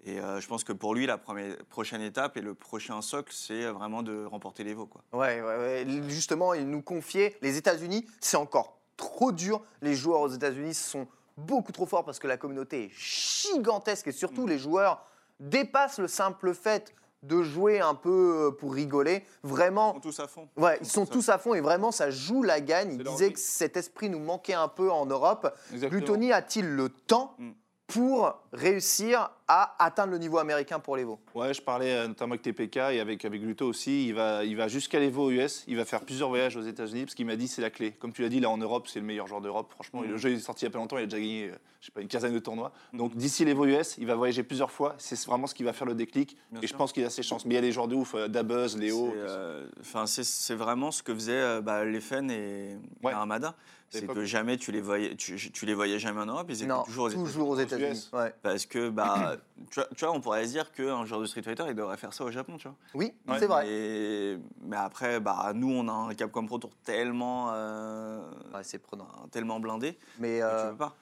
Et 0.05 0.19
euh, 0.19 0.39
je 0.39 0.47
pense 0.47 0.63
que 0.63 0.73
pour 0.73 0.95
lui, 0.95 1.05
la 1.05 1.17
première, 1.17 1.57
prochaine 1.69 2.01
étape 2.01 2.37
et 2.37 2.41
le 2.41 2.53
prochain 2.53 3.01
socle, 3.01 3.33
c'est 3.33 3.65
vraiment 3.65 4.03
de 4.03 4.25
remporter 4.25 4.63
les 4.63 4.73
veaux. 4.73 4.87
Quoi. 4.87 5.03
Ouais, 5.13 5.41
ouais, 5.41 5.57
ouais. 5.57 5.85
Justement, 6.07 6.53
il 6.53 6.69
nous 6.69 6.81
confiait 6.81 7.37
les 7.41 7.57
États-Unis, 7.57 8.05
c'est 8.19 8.37
encore 8.37 8.77
trop 8.97 9.31
dur. 9.31 9.61
Les 9.81 9.95
joueurs 9.95 10.21
aux 10.21 10.29
États-Unis 10.29 10.73
sont 10.73 11.07
beaucoup 11.37 11.71
trop 11.71 11.85
forts 11.85 12.05
parce 12.05 12.19
que 12.19 12.27
la 12.27 12.37
communauté 12.37 12.85
est 12.85 12.91
gigantesque 12.93 14.07
et 14.07 14.11
surtout 14.11 14.45
les 14.47 14.59
joueurs 14.59 15.05
dépassent 15.39 15.99
le 15.99 16.07
simple 16.07 16.53
fait 16.53 16.93
de 17.23 17.43
jouer 17.43 17.79
un 17.79 17.93
peu 17.93 18.47
euh, 18.47 18.51
pour 18.51 18.73
rigoler. 18.73 19.23
Vraiment, 19.43 19.93
Ils 19.93 19.95
sont 19.95 20.01
tous 20.01 20.19
à 20.19 20.27
fond. 20.27 20.49
Ouais, 20.57 20.77
ils 20.81 20.87
sont 20.87 21.05
tous 21.05 21.29
à 21.29 21.37
fond 21.37 21.53
et 21.53 21.61
vraiment 21.61 21.91
ça 21.91 22.09
joue 22.09 22.41
la 22.43 22.61
gagne. 22.61 22.93
Il 22.93 23.03
disait 23.03 23.31
que 23.31 23.39
cet 23.39 23.77
esprit 23.77 24.09
nous 24.09 24.19
manquait 24.19 24.53
un 24.55 24.67
peu 24.67 24.91
en 24.91 25.05
Europe. 25.05 25.53
Exactement. 25.71 25.99
Gluttony 25.99 26.33
a-t-il 26.33 26.67
le 26.67 26.89
temps 26.89 27.35
Mm. 27.37 27.51
pour 27.87 28.33
réussir 28.53 29.31
à 29.53 29.75
atteindre 29.83 30.13
le 30.13 30.17
niveau 30.17 30.37
américain 30.37 30.79
pour 30.79 30.95
les 30.95 31.03
veaux 31.03 31.19
Ouais, 31.35 31.53
je 31.53 31.61
parlais 31.61 31.91
euh, 31.93 32.07
notamment 32.07 32.35
avec 32.35 32.41
TPK 32.41 32.77
et 32.77 32.99
avec, 33.01 33.25
avec 33.25 33.41
Gluto 33.41 33.67
aussi. 33.67 34.07
Il 34.07 34.13
va, 34.13 34.45
il 34.45 34.55
va 34.55 34.69
jusqu'à 34.69 34.97
l'Evo 34.97 35.25
aux 35.25 35.31
US. 35.31 35.65
Il 35.67 35.75
va 35.75 35.83
faire 35.83 35.99
plusieurs 36.01 36.29
voyages 36.29 36.55
aux 36.55 36.61
États-Unis 36.61 37.03
parce 37.03 37.15
qu'il 37.15 37.25
m'a 37.25 37.35
dit 37.35 37.49
c'est 37.49 37.61
la 37.61 37.69
clé. 37.69 37.91
Comme 37.91 38.13
tu 38.13 38.21
l'as 38.21 38.29
dit, 38.29 38.39
là 38.39 38.49
en 38.49 38.57
Europe, 38.57 38.87
c'est 38.87 38.99
le 39.01 39.05
meilleur 39.05 39.27
joueur 39.27 39.41
d'Europe. 39.41 39.69
Franchement, 39.73 40.01
Mhm. 40.03 40.11
le 40.11 40.17
jeu 40.17 40.31
est 40.31 40.39
sorti 40.39 40.63
il 40.63 40.67
y 40.67 40.69
a 40.69 40.71
pas 40.71 40.79
longtemps. 40.79 40.97
Il 40.97 41.03
a 41.03 41.05
déjà 41.05 41.17
gagné, 41.19 41.49
euh, 41.49 41.55
je 41.81 41.87
sais 41.87 41.91
pas, 41.91 41.99
une 41.99 42.07
quinzaine 42.07 42.33
de 42.33 42.39
tournois. 42.39 42.71
Mhm. 42.93 42.99
Donc 42.99 43.15
d'ici 43.17 43.43
l'Evo 43.43 43.65
US, 43.65 43.97
il 43.97 44.05
va 44.07 44.15
voyager 44.15 44.43
plusieurs 44.43 44.71
fois. 44.71 44.95
C'est 44.97 45.21
vraiment 45.25 45.47
ce 45.47 45.53
qui 45.53 45.63
va 45.63 45.73
faire 45.73 45.87
le 45.87 45.95
déclic. 45.95 46.37
Bien 46.51 46.61
et 46.61 46.67
je 46.67 46.73
pense 46.73 46.93
qu'il 46.93 47.03
a 47.03 47.09
ses 47.09 47.21
chances. 47.23 47.43
Mais 47.45 47.55
il 47.55 47.55
y 47.55 47.59
a 47.59 47.61
des 47.61 47.73
joueurs 47.73 47.89
de 47.89 47.95
ouf, 47.95 48.15
euh, 48.15 48.29
Dabuzz, 48.29 48.77
Léo. 48.77 49.09
C'est, 49.13 49.19
euh, 49.19 49.67
enfin, 49.81 50.05
c'est, 50.05 50.55
vraiment 50.55 50.91
ce 50.91 51.03
que 51.03 51.13
faisaient 51.13 51.33
euh, 51.33 51.61
bah, 51.61 51.83
Leffen 51.83 52.31
et, 52.31 52.77
Ouais. 53.03 53.11
Armada. 53.11 53.55
C'est 53.93 54.07
que 54.07 54.23
jamais 54.23 54.55
tu 54.55 54.71
les 54.71 54.79
voyais, 54.79 55.17
tu, 55.17 55.35
tu 55.51 55.65
les 55.65 55.73
voyais 55.73 55.99
jamais 55.99 56.21
en 56.21 56.25
Europe, 56.27 56.45
ils 56.47 56.55
étaient 56.59 56.65
Non, 56.65 56.83
toujours 56.83 57.03
aux 57.05 57.09
États-Unis. 57.09 57.27
toujours 57.27 57.49
aux 57.49 57.59
États-Unis. 57.59 57.89
US. 57.91 58.09
Ouais. 58.13 58.33
Parce 58.41 58.65
que, 58.65 58.89
bah, 58.89 59.35
tu, 59.69 59.79
vois, 59.79 59.89
tu 59.95 60.05
vois, 60.05 60.13
on 60.15 60.21
pourrait 60.21 60.45
se 60.45 60.51
dire 60.51 60.71
qu'un 60.71 61.05
joueur 61.05 61.21
de 61.21 61.25
Street 61.25 61.41
Fighter, 61.43 61.63
il 61.67 61.75
devrait 61.75 61.97
faire 61.97 62.13
ça 62.13 62.23
au 62.23 62.31
Japon, 62.31 62.57
tu 62.57 62.67
vois. 62.67 62.77
Oui, 62.93 63.13
Ouais. 63.27 63.39
c'est 63.39 63.47
vrai. 63.47 63.67
Et- 63.69 64.37
mais 64.61 64.77
après, 64.77 65.19
bah, 65.19 65.51
nous, 65.53 65.71
on 65.71 65.87
a 65.87 65.91
un 65.91 66.13
Capcom 66.15 66.45
Pro 66.45 66.57
Tour 66.57 66.71
tellement, 66.83 67.49
euh, 67.53 68.21
Ouais, 68.53 68.63
c'est 68.63 68.79
prenant. 68.79 69.07
tellement 69.31 69.59
blindé 69.59 69.97
Mais 70.19 70.39
que 70.39 70.43
euh, 70.43 70.63
tu 70.65 70.71
peux 70.71 70.77
pas. 70.77 70.95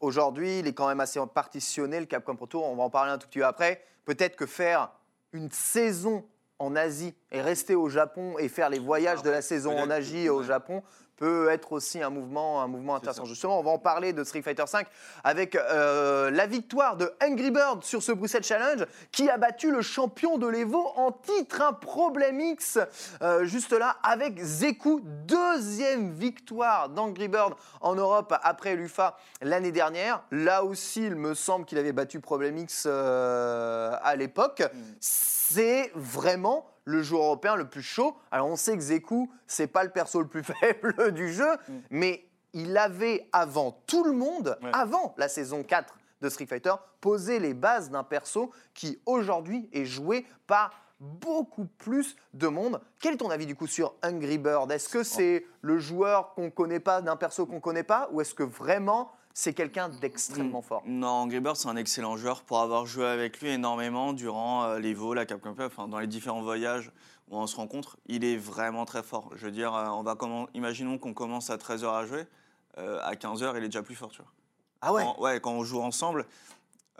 aujourd'hui, 0.00 0.60
il 0.60 0.66
est 0.66 0.72
quand 0.74 0.88
même 0.88 1.00
assez 1.00 1.20
partitionné, 1.34 2.00
le 2.00 2.06
Capcom 2.06 2.36
Pro 2.36 2.46
Tour. 2.46 2.64
On 2.64 2.76
va 2.76 2.84
en 2.84 2.90
parler 2.90 3.12
un 3.12 3.18
tout 3.18 3.26
petit 3.28 3.38
peu 3.38 3.44
après. 3.46 3.82
Peut-être 4.04 4.36
que 4.36 4.46
faire 4.46 4.90
une 5.32 5.50
saison 5.50 6.24
en 6.58 6.74
Asie 6.74 7.14
et 7.30 7.40
rester 7.40 7.74
au 7.74 7.88
Japon 7.88 8.36
et 8.38 8.48
faire 8.48 8.68
les 8.70 8.78
voyages 8.80 9.22
de 9.22 9.30
la 9.30 9.42
saison 9.42 9.78
en 9.78 9.90
Asie 9.90 10.18
et 10.24 10.30
au. 10.30 10.42
Japon 10.42 10.82
peut 11.18 11.50
être 11.50 11.72
aussi 11.72 12.02
un 12.02 12.10
mouvement, 12.10 12.62
un 12.62 12.68
mouvement 12.68 12.94
intéressant. 12.94 13.24
Justement, 13.24 13.58
on 13.58 13.62
va 13.62 13.72
en 13.72 13.78
parler 13.78 14.12
de 14.12 14.24
Street 14.24 14.42
Fighter 14.42 14.64
V 14.72 14.84
avec 15.24 15.56
euh, 15.56 16.30
la 16.30 16.46
victoire 16.46 16.96
de 16.96 17.12
Angry 17.22 17.50
Bird 17.50 17.84
sur 17.84 18.02
ce 18.02 18.12
Bruxelles 18.12 18.44
Challenge 18.44 18.86
qui 19.12 19.28
a 19.28 19.36
battu 19.36 19.70
le 19.70 19.82
champion 19.82 20.38
de 20.38 20.46
l'Evo 20.46 20.92
en 20.96 21.12
titre, 21.12 21.60
un 21.60 21.72
Problem 21.72 22.40
X, 22.40 22.78
euh, 23.22 23.44
juste 23.44 23.72
là, 23.72 23.96
avec 24.02 24.40
Zeku. 24.42 25.00
Deuxième 25.26 26.12
victoire 26.12 26.88
d'Angry 26.88 27.28
Bird 27.28 27.54
en 27.80 27.94
Europe 27.94 28.34
après 28.42 28.76
l'UFA 28.76 29.16
l'année 29.42 29.72
dernière. 29.72 30.22
Là 30.30 30.64
aussi, 30.64 31.04
il 31.04 31.16
me 31.16 31.34
semble 31.34 31.64
qu'il 31.64 31.78
avait 31.78 31.92
battu 31.92 32.20
Problem 32.20 32.56
X 32.58 32.84
euh, 32.86 33.92
à 34.02 34.14
l'époque. 34.16 34.62
C'est 35.00 35.90
vraiment 35.94 36.66
le 36.88 37.02
joueur 37.02 37.22
européen 37.24 37.54
le 37.54 37.68
plus 37.68 37.82
chaud. 37.82 38.16
Alors 38.30 38.48
on 38.48 38.56
sait 38.56 38.74
que 38.74 38.82
Zeku, 38.82 39.30
c'est 39.46 39.66
pas 39.66 39.84
le 39.84 39.90
perso 39.90 40.20
le 40.22 40.26
plus 40.26 40.42
faible 40.60 41.12
du 41.12 41.30
jeu, 41.32 41.50
mais 41.90 42.24
il 42.54 42.76
avait 42.78 43.28
avant 43.32 43.72
tout 43.86 44.04
le 44.04 44.12
monde, 44.12 44.56
Ouais. 44.62 44.70
avant 44.72 45.14
la 45.18 45.28
saison 45.28 45.62
4 45.62 45.94
de 46.22 46.28
Street 46.30 46.46
Fighter, 46.46 46.72
posé 47.02 47.38
les 47.40 47.52
bases 47.52 47.90
d'un 47.90 48.04
perso 48.04 48.50
qui 48.72 48.98
aujourd'hui 49.04 49.68
est 49.72 49.84
joué 49.84 50.26
par 50.46 50.70
beaucoup 50.98 51.66
plus 51.66 52.16
de 52.34 52.48
monde. 52.48 52.80
Quel 53.00 53.14
est 53.14 53.18
ton 53.18 53.30
avis 53.30 53.46
du 53.46 53.54
coup 53.54 53.66
sur 53.66 53.94
Hungry 54.02 54.38
Bird? 54.38 54.72
Est-ce 54.72 54.88
que 54.88 55.02
c'est 55.04 55.44
le 55.60 55.78
joueur 55.78 56.32
qu'on 56.34 56.50
connaît 56.50 56.80
pas 56.80 57.02
d'un 57.02 57.16
perso 57.16 57.44
qu'on 57.46 57.60
connaît 57.60 57.84
pas 57.84 58.08
ou 58.12 58.20
est-ce 58.22 58.34
que 58.34 58.42
vraiment 58.42 59.12
c'est 59.40 59.52
quelqu'un 59.52 59.88
d'extrêmement 59.88 60.62
fort 60.62 60.82
Non, 60.84 61.06
Angry 61.06 61.38
Bird, 61.38 61.54
c'est 61.54 61.68
un 61.68 61.76
excellent 61.76 62.16
joueur 62.16 62.42
pour 62.42 62.58
avoir 62.58 62.86
joué 62.86 63.06
avec 63.06 63.40
lui 63.40 63.50
énormément 63.50 64.12
durant 64.12 64.64
euh, 64.64 64.78
les 64.80 64.94
vols, 64.94 65.14
la 65.16 65.26
Capcom 65.26 65.54
Cup, 65.54 65.66
enfin, 65.66 65.86
dans 65.86 66.00
les 66.00 66.08
différents 66.08 66.42
voyages 66.42 66.90
où 67.30 67.36
on 67.38 67.46
se 67.46 67.54
rencontre. 67.54 67.98
Il 68.06 68.24
est 68.24 68.36
vraiment 68.36 68.84
très 68.84 69.04
fort. 69.04 69.30
Je 69.36 69.44
veux 69.46 69.52
dire, 69.52 69.72
euh, 69.76 69.86
on 69.90 70.02
va 70.02 70.14
commen- 70.14 70.48
imaginons 70.54 70.98
qu'on 70.98 71.14
commence 71.14 71.50
à 71.50 71.56
13h 71.56 71.86
à 71.94 72.04
jouer. 72.04 72.26
euh, 72.78 72.98
à 73.04 73.14
15h, 73.14 73.52
il 73.56 73.62
est 73.62 73.68
déjà 73.68 73.82
plus 73.84 73.94
fort, 73.94 74.10
tu 74.10 74.22
vois. 74.22 74.32
Ah 74.80 74.92
ouais 74.92 75.04
Quand, 75.04 75.20
ouais, 75.20 75.40
quand 75.40 75.52
on 75.52 75.62
joue 75.62 75.80
ensemble. 75.82 76.26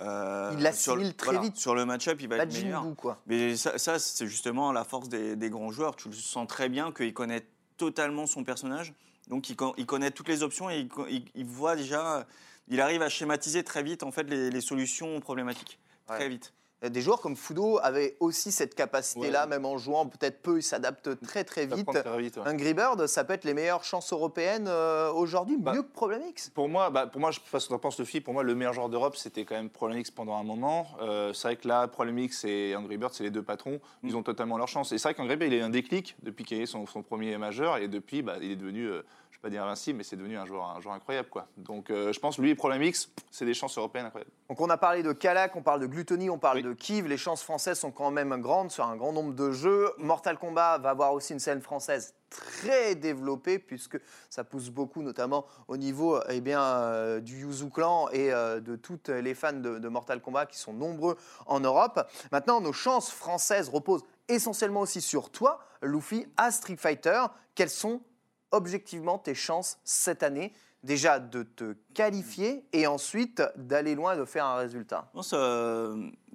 euh, 0.00 0.50
Il 0.54 0.62
l'assimile 0.62 1.14
très 1.16 1.32
voilà, 1.32 1.40
vite. 1.40 1.56
Sur 1.56 1.74
le 1.74 1.84
match-up, 1.86 2.18
il 2.20 2.28
va 2.28 2.36
Pas 2.36 2.44
être 2.44 2.54
de 2.56 2.62
meilleur. 2.62 2.84
Quoi. 2.96 3.18
Mais 3.26 3.56
ça, 3.56 3.78
ça, 3.78 3.98
c'est 3.98 4.28
justement 4.28 4.70
la 4.70 4.84
force 4.84 5.08
des, 5.08 5.34
des 5.34 5.50
grands 5.50 5.72
joueurs. 5.72 5.96
Tu 5.96 6.08
le 6.08 6.14
sens 6.14 6.46
très 6.46 6.68
bien 6.68 6.92
qu'il 6.92 7.12
connaît 7.12 7.44
totalement 7.76 8.26
son 8.26 8.44
personnage. 8.44 8.92
Donc, 9.28 9.50
il, 9.50 9.56
con- 9.56 9.74
il 9.76 9.86
connaît 9.86 10.10
toutes 10.10 10.28
les 10.28 10.42
options 10.42 10.70
et 10.70 10.88
il, 11.34 11.44
voit 11.44 11.76
déjà. 11.76 12.26
Il 12.68 12.80
arrive 12.80 13.02
à 13.02 13.08
schématiser 13.08 13.62
très 13.62 13.82
vite 13.82 14.02
en 14.02 14.10
fait 14.10 14.24
les, 14.24 14.50
les 14.50 14.60
solutions 14.60 15.16
aux 15.16 15.20
problématiques. 15.20 15.78
Très 16.06 16.28
vite. 16.28 16.52
Des 16.80 17.00
joueurs 17.00 17.20
comme 17.20 17.34
Fudo 17.34 17.80
avaient 17.82 18.16
aussi 18.20 18.52
cette 18.52 18.76
capacité-là, 18.76 19.42
Ouais. 19.42 19.48
même 19.48 19.64
en 19.66 19.78
jouant 19.78 20.06
peut-être 20.06 20.40
peu, 20.42 20.58
ils 20.58 20.62
s'adaptent 20.62 21.20
très 21.22 21.42
très 21.42 21.66
vite. 21.66 21.86
très 21.92 22.18
vite, 22.22 22.36
ouais. 22.36 22.48
Angry 22.48 22.72
Bird, 22.72 23.04
ça 23.08 23.24
peut 23.24 23.32
être 23.32 23.42
les 23.44 23.52
meilleures 23.54 23.82
chances 23.82 24.12
européennes 24.12 24.66
euh, 24.68 25.10
aujourd'hui, 25.10 25.56
Bah, 25.58 25.72
mieux 25.74 25.82
que 25.82 25.90
Problem 25.92 26.22
X. 26.28 26.50
Pour 26.50 26.68
moi, 26.68 26.90
bah, 26.90 27.08
pour 27.08 27.20
moi, 27.20 27.32
je 27.32 27.40
sais 27.40 27.44
pas 27.50 27.58
ce 27.58 27.66
que 27.66 27.72
t'en 27.72 27.80
penses, 27.80 27.98
Luffy. 27.98 28.20
Pour 28.20 28.32
moi, 28.32 28.44
le 28.44 28.54
meilleur 28.54 28.74
joueur 28.74 28.88
d'Europe, 28.88 29.16
c'était 29.16 29.44
quand 29.44 29.56
même 29.56 29.70
Problem 29.70 29.98
X 29.98 30.12
pendant 30.12 30.36
un 30.36 30.44
moment. 30.44 30.86
Euh, 31.00 31.32
c'est 31.32 31.48
vrai 31.48 31.56
que 31.56 31.66
là, 31.66 31.88
Problem 31.88 32.16
X 32.20 32.44
et 32.44 32.76
Angry 32.76 32.96
Bird, 32.96 33.12
c'est 33.12 33.24
les 33.24 33.30
deux 33.32 33.42
patrons. 33.42 33.80
Ils 34.04 34.16
ont 34.16 34.22
totalement 34.22 34.56
leur 34.56 34.68
chance. 34.68 34.92
Et 34.92 34.98
c'est 34.98 35.08
vrai 35.08 35.14
qu'Angry 35.14 35.36
Bird, 35.36 35.52
il 35.52 35.56
a 35.58 35.62
eu 35.62 35.64
un 35.66 35.70
déclic 35.70 36.14
depuis 36.22 36.44
qu'il 36.44 36.60
a 36.60 36.62
eu 36.62 36.66
son, 36.68 36.86
son 36.86 37.02
premier 37.02 37.36
majeur. 37.38 37.78
Et 37.78 37.88
depuis, 37.88 38.22
bah, 38.22 38.36
il 38.40 38.52
est 38.52 38.56
devenu, 38.56 38.84
euh, 38.86 39.02
vais 39.38 39.42
pas 39.42 39.50
dire 39.50 39.62
invincible, 39.62 39.98
mais 39.98 40.04
c'est 40.04 40.16
devenu 40.16 40.36
un 40.36 40.44
joueur, 40.46 40.64
un 40.64 40.80
joueur 40.80 40.94
incroyable. 40.94 41.28
Quoi. 41.28 41.46
Donc, 41.56 41.90
euh, 41.90 42.12
je 42.12 42.18
pense, 42.18 42.38
lui 42.38 42.50
et 42.50 42.54
Problem 42.54 42.82
X, 42.82 43.10
c'est 43.30 43.44
des 43.44 43.54
chances 43.54 43.78
européennes 43.78 44.06
incroyables. 44.06 44.30
Donc 44.48 44.60
on 44.60 44.68
a 44.70 44.76
parlé 44.76 45.02
de 45.02 45.12
Kalak, 45.12 45.54
on 45.56 45.62
parle 45.62 45.80
de 45.80 45.86
Gluttony, 45.86 46.28
on 46.30 46.38
parle 46.38 46.56
Oui. 46.58 46.62
de 46.62 46.72
Kiv. 46.72 47.06
Les 47.06 47.16
chances 47.16 47.42
françaises 47.42 47.78
sont 47.78 47.90
quand 47.90 48.10
même 48.10 48.40
grandes 48.40 48.70
sur 48.70 48.84
un 48.84 48.96
grand 48.96 49.12
nombre 49.12 49.34
de 49.34 49.52
jeux. 49.52 49.90
Mortal 49.98 50.38
Kombat 50.38 50.78
va 50.78 50.90
avoir 50.90 51.12
aussi 51.12 51.34
une 51.34 51.38
scène 51.38 51.60
française 51.60 52.14
très 52.30 52.94
développée 52.94 53.58
puisque 53.58 53.98
ça 54.28 54.42
pousse 54.44 54.70
beaucoup, 54.70 55.02
notamment 55.02 55.46
au 55.68 55.76
niveau 55.76 56.18
eh 56.28 56.40
bien, 56.40 56.62
euh, 56.62 57.20
du 57.20 57.40
Yuzu 57.40 57.70
Clan 57.70 58.08
et 58.10 58.32
euh, 58.32 58.60
de 58.60 58.74
toutes 58.76 59.08
les 59.08 59.34
fans 59.34 59.52
de, 59.52 59.78
de 59.78 59.88
Mortal 59.88 60.20
Kombat 60.20 60.46
qui 60.46 60.58
sont 60.58 60.72
nombreux 60.72 61.16
en 61.46 61.60
Europe. 61.60 62.00
Maintenant, 62.32 62.60
nos 62.60 62.72
chances 62.72 63.10
françaises 63.10 63.68
reposent 63.68 64.04
essentiellement 64.28 64.80
aussi 64.80 65.00
sur 65.00 65.30
toi, 65.30 65.60
Luffy, 65.82 66.26
à 66.36 66.50
Street 66.50 66.76
Fighter. 66.76 67.22
Quelles 67.54 67.70
sont 67.70 68.00
objectivement 68.50 69.18
tes 69.18 69.34
chances 69.34 69.78
cette 69.84 70.22
année 70.22 70.52
déjà 70.84 71.18
de 71.18 71.42
te 71.42 71.74
qualifier 71.94 72.64
et 72.72 72.86
ensuite 72.86 73.42
d'aller 73.56 73.94
loin 73.94 74.14
et 74.14 74.18
de 74.18 74.24
faire 74.24 74.46
un 74.46 74.56
résultat 74.56 75.10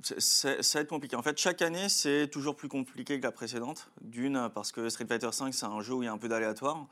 ça, 0.03 0.21
ça 0.61 0.79
va 0.79 0.81
être 0.81 0.89
compliqué. 0.89 1.15
En 1.15 1.21
fait, 1.21 1.37
chaque 1.37 1.61
année, 1.61 1.89
c'est 1.89 2.27
toujours 2.27 2.55
plus 2.55 2.67
compliqué 2.67 3.19
que 3.19 3.23
la 3.23 3.31
précédente. 3.31 3.89
D'une, 4.01 4.49
parce 4.53 4.71
que 4.71 4.89
Street 4.89 5.05
Fighter 5.07 5.27
V, 5.27 5.51
c'est 5.51 5.65
un 5.65 5.81
jeu 5.81 5.93
où 5.93 6.03
il 6.03 6.05
y 6.05 6.09
a 6.09 6.11
un 6.11 6.17
peu 6.17 6.27
d'aléatoire. 6.27 6.85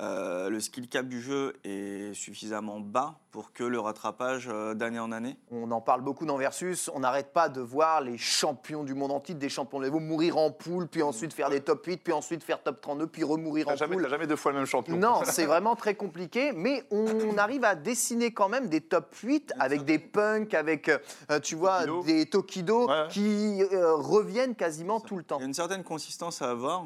Euh, 0.00 0.48
le 0.48 0.60
skill 0.60 0.88
cap 0.88 1.06
du 1.08 1.20
jeu 1.20 1.54
est 1.64 2.14
suffisamment 2.14 2.78
bas 2.78 3.18
pour 3.32 3.52
que 3.52 3.64
le 3.64 3.80
rattrapage 3.80 4.48
euh, 4.48 4.72
d'année 4.74 5.00
en 5.00 5.10
année. 5.10 5.36
On 5.50 5.70
en 5.72 5.80
parle 5.80 6.02
beaucoup 6.02 6.24
dans 6.24 6.36
Versus, 6.36 6.88
on 6.94 7.00
n'arrête 7.00 7.32
pas 7.32 7.48
de 7.48 7.60
voir 7.60 8.00
les 8.00 8.16
champions 8.16 8.84
du 8.84 8.94
monde 8.94 9.10
en 9.10 9.18
titre, 9.18 9.40
des 9.40 9.48
champions 9.48 9.80
de 9.80 9.86
niveau, 9.86 9.98
mourir 9.98 10.36
en 10.38 10.52
poule, 10.52 10.86
puis 10.86 11.02
ensuite 11.02 11.32
faire 11.32 11.50
des 11.50 11.60
top 11.60 11.84
8, 11.84 11.96
puis 12.04 12.12
ensuite 12.12 12.44
faire 12.44 12.62
top 12.62 12.80
32, 12.80 13.08
puis 13.08 13.24
remourir 13.24 13.68
en 13.68 13.74
jamais, 13.74 13.96
poule. 13.96 14.08
jamais 14.08 14.28
deux 14.28 14.36
fois 14.36 14.52
le 14.52 14.58
même 14.58 14.66
champion. 14.66 14.96
Non, 14.96 15.20
c'est 15.24 15.46
vraiment 15.46 15.74
très 15.74 15.96
compliqué, 15.96 16.52
mais 16.54 16.84
on 16.92 17.36
arrive 17.36 17.64
à 17.64 17.74
dessiner 17.74 18.30
quand 18.32 18.48
même 18.48 18.68
des 18.68 18.80
top 18.80 19.12
8 19.16 19.52
avec 19.58 19.84
des 19.84 19.98
punks, 19.98 20.54
avec, 20.54 20.88
euh, 20.88 21.40
tu 21.40 21.56
vois, 21.56 21.80
Tokido. 21.84 22.02
des 22.04 22.26
Tokido 22.26 22.88
Ouais. 22.88 23.06
qui 23.10 23.62
euh, 23.72 23.94
reviennent 23.96 24.54
quasiment 24.54 25.00
tout 25.00 25.16
le 25.16 25.24
temps. 25.24 25.38
Il 25.38 25.42
y 25.42 25.44
a 25.44 25.48
une 25.48 25.54
certaine 25.54 25.82
consistance 25.82 26.40
à 26.40 26.50
avoir. 26.50 26.84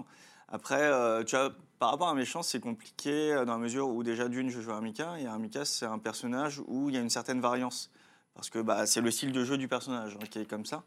Après, 0.52 0.82
euh, 0.82 1.24
par 1.78 1.90
rapport 1.90 2.08
à 2.10 2.14
mes 2.14 2.26
chances, 2.26 2.48
c'est 2.48 2.60
compliqué 2.60 3.32
euh, 3.32 3.46
dans 3.46 3.52
la 3.52 3.58
mesure 3.58 3.88
où 3.88 4.02
déjà 4.02 4.28
d'une, 4.28 4.50
je 4.50 4.60
joue 4.60 4.72
à 4.72 4.82
Mika, 4.82 5.18
et 5.18 5.26
Mika, 5.38 5.64
c'est 5.64 5.86
un 5.86 5.98
personnage 5.98 6.60
où 6.66 6.90
il 6.90 6.94
y 6.94 6.98
a 6.98 7.00
une 7.00 7.10
certaine 7.10 7.40
variance. 7.40 7.90
Parce 8.34 8.50
que 8.50 8.58
bah, 8.58 8.84
c'est 8.84 9.00
le 9.00 9.10
style 9.10 9.32
de 9.32 9.44
jeu 9.44 9.56
du 9.56 9.66
personnage 9.66 10.16
hein, 10.20 10.26
qui 10.30 10.40
est 10.40 10.44
comme 10.44 10.66
ça. 10.66 10.84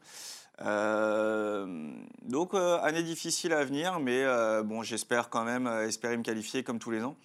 Euh, 0.62 1.91
donc, 2.21 2.54
année 2.54 3.01
difficile 3.01 3.54
à 3.54 3.65
venir, 3.65 3.99
mais 3.99 4.23
bon, 4.63 4.84
j'espère 4.84 5.30
quand 5.30 5.43
même 5.43 5.67
espérer 5.67 6.15
me 6.15 6.23
qualifier 6.23 6.63
comme 6.63 6.80
tous 6.80 6.91
les 6.91 7.04
ans 7.04 7.17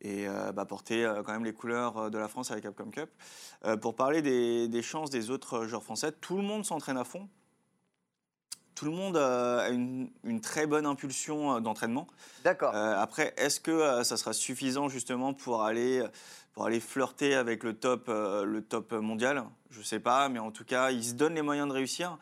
et 0.00 0.26
bah, 0.52 0.64
porter 0.64 1.10
quand 1.24 1.32
même 1.32 1.44
les 1.44 1.54
couleurs 1.54 2.10
de 2.10 2.18
la 2.18 2.28
France 2.28 2.50
avec 2.50 2.64
Capcom 2.64 2.90
Cup. 2.90 3.10
Pour 3.80 3.96
parler 3.96 4.20
des 4.22 4.82
chances 4.82 5.10
des 5.10 5.30
autres 5.30 5.66
joueurs 5.66 5.82
français, 5.82 6.12
tout 6.12 6.36
le 6.36 6.42
monde 6.42 6.64
s'entraîne 6.64 6.98
à 6.98 7.04
fond. 7.04 7.28
Tout 8.84 8.90
le 8.90 8.96
monde 8.96 9.16
euh, 9.16 9.60
a 9.60 9.70
une, 9.70 10.10
une 10.24 10.42
très 10.42 10.66
bonne 10.66 10.84
impulsion 10.84 11.56
euh, 11.56 11.60
d'entraînement. 11.60 12.06
D'accord. 12.44 12.74
Euh, 12.74 13.00
après, 13.00 13.32
est-ce 13.38 13.58
que 13.58 14.02
ça 14.04 14.18
sera 14.18 14.34
suffisant 14.34 14.90
justement 14.90 15.32
pour 15.32 15.62
aller, 15.62 16.04
pour 16.52 16.66
aller 16.66 16.80
flirter 16.80 17.34
avec 17.34 17.62
le 17.62 17.72
top, 17.72 18.08
le 18.08 18.60
top 18.60 18.92
mondial? 18.92 19.44
Je 19.70 19.78
ne 19.78 19.84
sais 19.84 20.00
pas, 20.00 20.28
mais 20.28 20.38
en 20.38 20.50
tout 20.50 20.66
cas, 20.66 20.90
ils 20.90 21.02
se 21.04 21.14
donnent 21.14 21.34
les 21.34 21.40
moyens 21.40 21.66
de 21.66 21.72
réussir. 21.72 22.18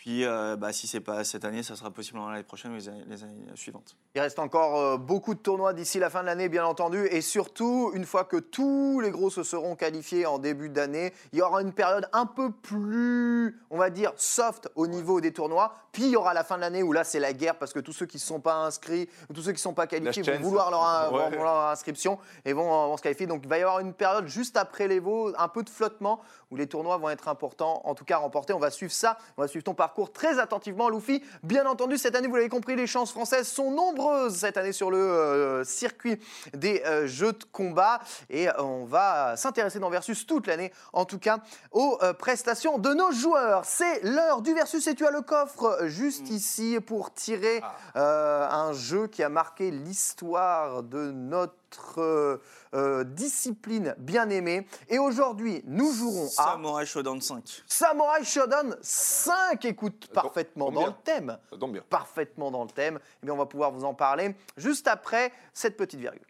Puis, 0.00 0.24
euh, 0.24 0.56
bah, 0.56 0.72
si 0.72 0.86
c'est 0.86 1.00
pas 1.00 1.24
cette 1.24 1.44
année, 1.44 1.62
ça 1.62 1.76
sera 1.76 1.90
possiblement 1.90 2.30
l'année 2.30 2.42
prochaine 2.42 2.72
ou 2.72 2.76
les 2.76 2.88
années, 2.88 3.04
les 3.06 3.22
années 3.22 3.44
suivantes. 3.54 3.98
Il 4.14 4.22
reste 4.22 4.38
encore 4.38 4.78
euh, 4.78 4.96
beaucoup 4.96 5.34
de 5.34 5.40
tournois 5.40 5.74
d'ici 5.74 5.98
la 5.98 6.08
fin 6.08 6.22
de 6.22 6.26
l'année, 6.26 6.48
bien 6.48 6.64
entendu. 6.64 7.06
Et 7.10 7.20
surtout, 7.20 7.92
une 7.92 8.06
fois 8.06 8.24
que 8.24 8.38
tous 8.38 9.00
les 9.00 9.10
gros 9.10 9.28
se 9.28 9.42
seront 9.42 9.76
qualifiés 9.76 10.24
en 10.24 10.38
début 10.38 10.70
d'année, 10.70 11.12
il 11.34 11.38
y 11.38 11.42
aura 11.42 11.60
une 11.60 11.74
période 11.74 12.08
un 12.14 12.24
peu 12.24 12.50
plus, 12.50 13.60
va 13.80 13.90
dire, 13.90 14.12
soft 14.16 14.68
au 14.76 14.86
niveau 14.86 15.20
des 15.20 15.32
tournois. 15.32 15.74
Puis 15.92 16.04
il 16.04 16.10
y 16.10 16.16
aura 16.16 16.32
la 16.34 16.44
fin 16.44 16.54
de 16.56 16.60
l'année 16.60 16.82
où 16.84 16.92
là, 16.92 17.02
c'est 17.02 17.18
la 17.18 17.32
guerre 17.32 17.56
parce 17.56 17.72
que 17.72 17.80
tous 17.80 17.92
ceux 17.92 18.06
qui 18.06 18.18
ne 18.18 18.22
sont 18.22 18.40
pas 18.40 18.54
inscrits, 18.54 19.08
tous 19.34 19.42
ceux 19.42 19.50
qui 19.50 19.56
ne 19.56 19.62
sont 19.62 19.74
pas 19.74 19.86
qualifiés 19.88 20.22
vont 20.22 20.38
vouloir 20.40 20.70
leur, 20.70 21.12
Ouais. 21.12 21.36
vont 21.36 21.42
leur 21.42 21.56
inscription 21.68 22.18
et 22.44 22.52
vont, 22.52 22.64
vont 22.68 22.96
se 22.96 23.02
qualifier. 23.02 23.26
Donc 23.26 23.40
il 23.42 23.48
va 23.48 23.58
y 23.58 23.62
avoir 23.62 23.80
une 23.80 23.92
période 23.92 24.26
juste 24.28 24.56
après 24.56 24.86
les 24.86 25.00
veaux, 25.00 25.32
un 25.36 25.48
peu 25.48 25.62
de 25.64 25.68
flottement 25.70 26.20
où 26.50 26.56
les 26.56 26.66
tournois 26.66 26.96
vont 26.98 27.10
être 27.10 27.28
importants, 27.28 27.80
en 27.84 27.94
tout 27.94 28.04
cas 28.04 28.18
remportés. 28.18 28.52
On 28.52 28.58
va 28.58 28.70
suivre 28.70 28.92
ça, 28.92 29.18
on 29.36 29.42
va 29.42 29.48
suivre 29.48 29.64
ton 29.64 29.74
parcours 29.74 30.12
très 30.12 30.38
attentivement, 30.38 30.88
Luffy. 30.88 31.22
Bien 31.42 31.66
entendu, 31.66 31.96
cette 31.98 32.14
année, 32.14 32.28
vous 32.28 32.36
l'avez 32.36 32.48
compris, 32.48 32.76
les 32.76 32.86
chances 32.86 33.10
françaises 33.12 33.48
sont 33.48 33.70
nombreuses 33.70 34.36
cette 34.36 34.56
année 34.56 34.72
sur 34.72 34.90
le 34.90 34.98
euh, 34.98 35.64
circuit 35.64 36.20
des 36.54 36.82
euh, 36.86 37.06
jeux 37.06 37.32
de 37.32 37.44
combat. 37.52 38.00
Et 38.28 38.48
euh, 38.48 38.52
on 38.62 38.84
va 38.84 39.36
s'intéresser 39.36 39.78
dans 39.78 39.90
Versus 39.90 40.26
toute 40.26 40.46
l'année, 40.46 40.72
en 40.92 41.04
tout 41.04 41.18
cas, 41.18 41.38
aux 41.72 41.98
euh, 42.02 42.12
prestations 42.12 42.78
de 42.78 42.94
nos 42.94 43.10
joueurs. 43.12 43.64
C'est 43.72 44.02
l'heure 44.02 44.42
du 44.42 44.52
Versus 44.52 44.84
et 44.88 44.96
tu 44.96 45.06
as 45.06 45.12
le 45.12 45.22
coffre 45.22 45.86
juste 45.86 46.28
ici 46.28 46.80
pour 46.84 47.14
tirer 47.14 47.62
euh, 47.94 48.48
un 48.50 48.72
jeu 48.72 49.06
qui 49.06 49.22
a 49.22 49.28
marqué 49.28 49.70
l'histoire 49.70 50.82
de 50.82 51.12
notre 51.12 52.00
euh, 52.00 52.42
euh, 52.74 53.04
discipline 53.04 53.94
bien 53.96 54.28
aimée. 54.28 54.66
Et 54.88 54.98
aujourd'hui, 54.98 55.62
nous 55.66 55.92
jouerons 55.92 56.26
à 56.38 56.50
Samurai 56.50 56.84
Shodown 56.84 57.20
5. 57.20 57.62
Samurai 57.68 58.24
Shodown 58.24 58.76
5. 58.82 59.64
Écoute, 59.64 60.08
parfaitement 60.12 60.72
dans 60.72 60.80
bien. 60.80 60.88
le 60.88 61.04
thème. 61.04 61.38
Ça 61.48 61.56
tombe 61.56 61.72
bien. 61.72 61.84
Parfaitement 61.88 62.50
dans 62.50 62.64
le 62.64 62.70
thème. 62.70 62.98
Eh 63.22 63.26
bien, 63.26 63.34
on 63.34 63.38
va 63.38 63.46
pouvoir 63.46 63.70
vous 63.70 63.84
en 63.84 63.94
parler 63.94 64.34
juste 64.56 64.88
après 64.88 65.32
cette 65.54 65.76
petite 65.76 66.00
virgule. 66.00 66.26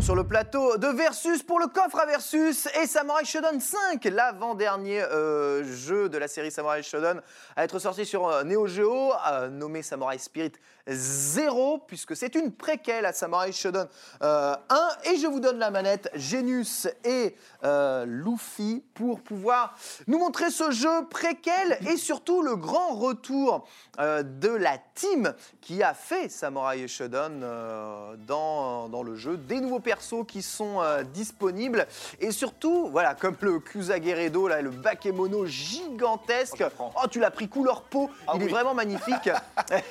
Sur 0.00 0.14
le 0.14 0.24
plateau 0.24 0.78
de 0.78 0.86
Versus 0.86 1.42
pour 1.42 1.60
le 1.60 1.66
coffre 1.66 1.98
à 1.98 2.06
Versus 2.06 2.66
et 2.80 2.86
Samurai 2.86 3.26
Shodown 3.26 3.60
5, 3.60 4.02
l'avant-dernier 4.06 5.02
euh, 5.02 5.62
jeu 5.62 6.08
de 6.08 6.16
la 6.16 6.26
série 6.26 6.50
Samurai 6.50 6.82
Shodown 6.82 7.20
à 7.54 7.64
être 7.64 7.78
sorti 7.78 8.06
sur 8.06 8.26
euh, 8.26 8.42
Neo 8.42 8.66
Geo, 8.66 9.12
euh, 9.30 9.48
nommé 9.48 9.82
Samurai 9.82 10.16
Spirit 10.16 10.52
0, 10.86 11.84
puisque 11.86 12.16
c'est 12.16 12.34
une 12.34 12.50
préquelle 12.50 13.04
à 13.04 13.12
Samurai 13.12 13.52
Shodown 13.52 13.88
euh, 14.22 14.56
1. 14.70 14.88
Et 15.12 15.16
je 15.18 15.26
vous 15.26 15.38
donne 15.38 15.58
la 15.58 15.70
manette, 15.70 16.10
Genius 16.14 16.88
et 17.04 17.36
Luffy, 18.06 18.82
pour 18.94 19.20
pouvoir 19.20 19.76
nous 20.06 20.18
montrer 20.18 20.50
ce 20.50 20.70
jeu 20.70 21.06
préquel 21.10 21.78
et 21.90 21.98
surtout 21.98 22.40
le 22.40 22.56
grand 22.56 22.94
retour 22.94 23.68
de 23.98 24.48
la 24.48 24.78
team 24.94 25.34
qui 25.60 25.82
a 25.82 25.92
fait 25.92 26.30
Samurai 26.30 26.88
Shodown 26.88 27.40
dans, 28.26 28.88
dans 28.88 29.02
le 29.02 29.14
jeu. 29.14 29.36
Des 29.36 29.60
nouveaux 29.60 29.80
persos 29.90 30.24
qui 30.24 30.40
sont 30.40 30.80
euh, 30.80 31.02
disponibles 31.02 31.84
et 32.20 32.30
surtout, 32.30 32.88
voilà, 32.92 33.14
comme 33.14 33.36
le 33.40 33.58
Kusageredo, 33.58 34.46
là, 34.46 34.62
le 34.62 34.70
Bakemono 34.70 35.46
gigantesque. 35.46 36.62
Oh. 36.78 36.92
Oh, 36.94 37.08
tu 37.10 37.18
l'as 37.18 37.32
pris 37.32 37.48
couleur 37.48 37.82
peau, 37.82 38.08
Ah 38.28 38.34
il 38.36 38.44
est 38.44 38.46
vraiment 38.46 38.72
magnifique. 38.72 39.28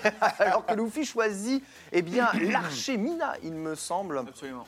Alors 0.40 0.66
que 0.66 0.74
Luffy 0.74 1.04
choisit 1.04 1.62
eh 1.92 2.02
bien, 2.02 2.30
l'archer 2.42 2.96
Mina, 2.96 3.34
il 3.44 3.52
me 3.52 3.76
semble 3.76 4.20
Absolument. 4.20 4.66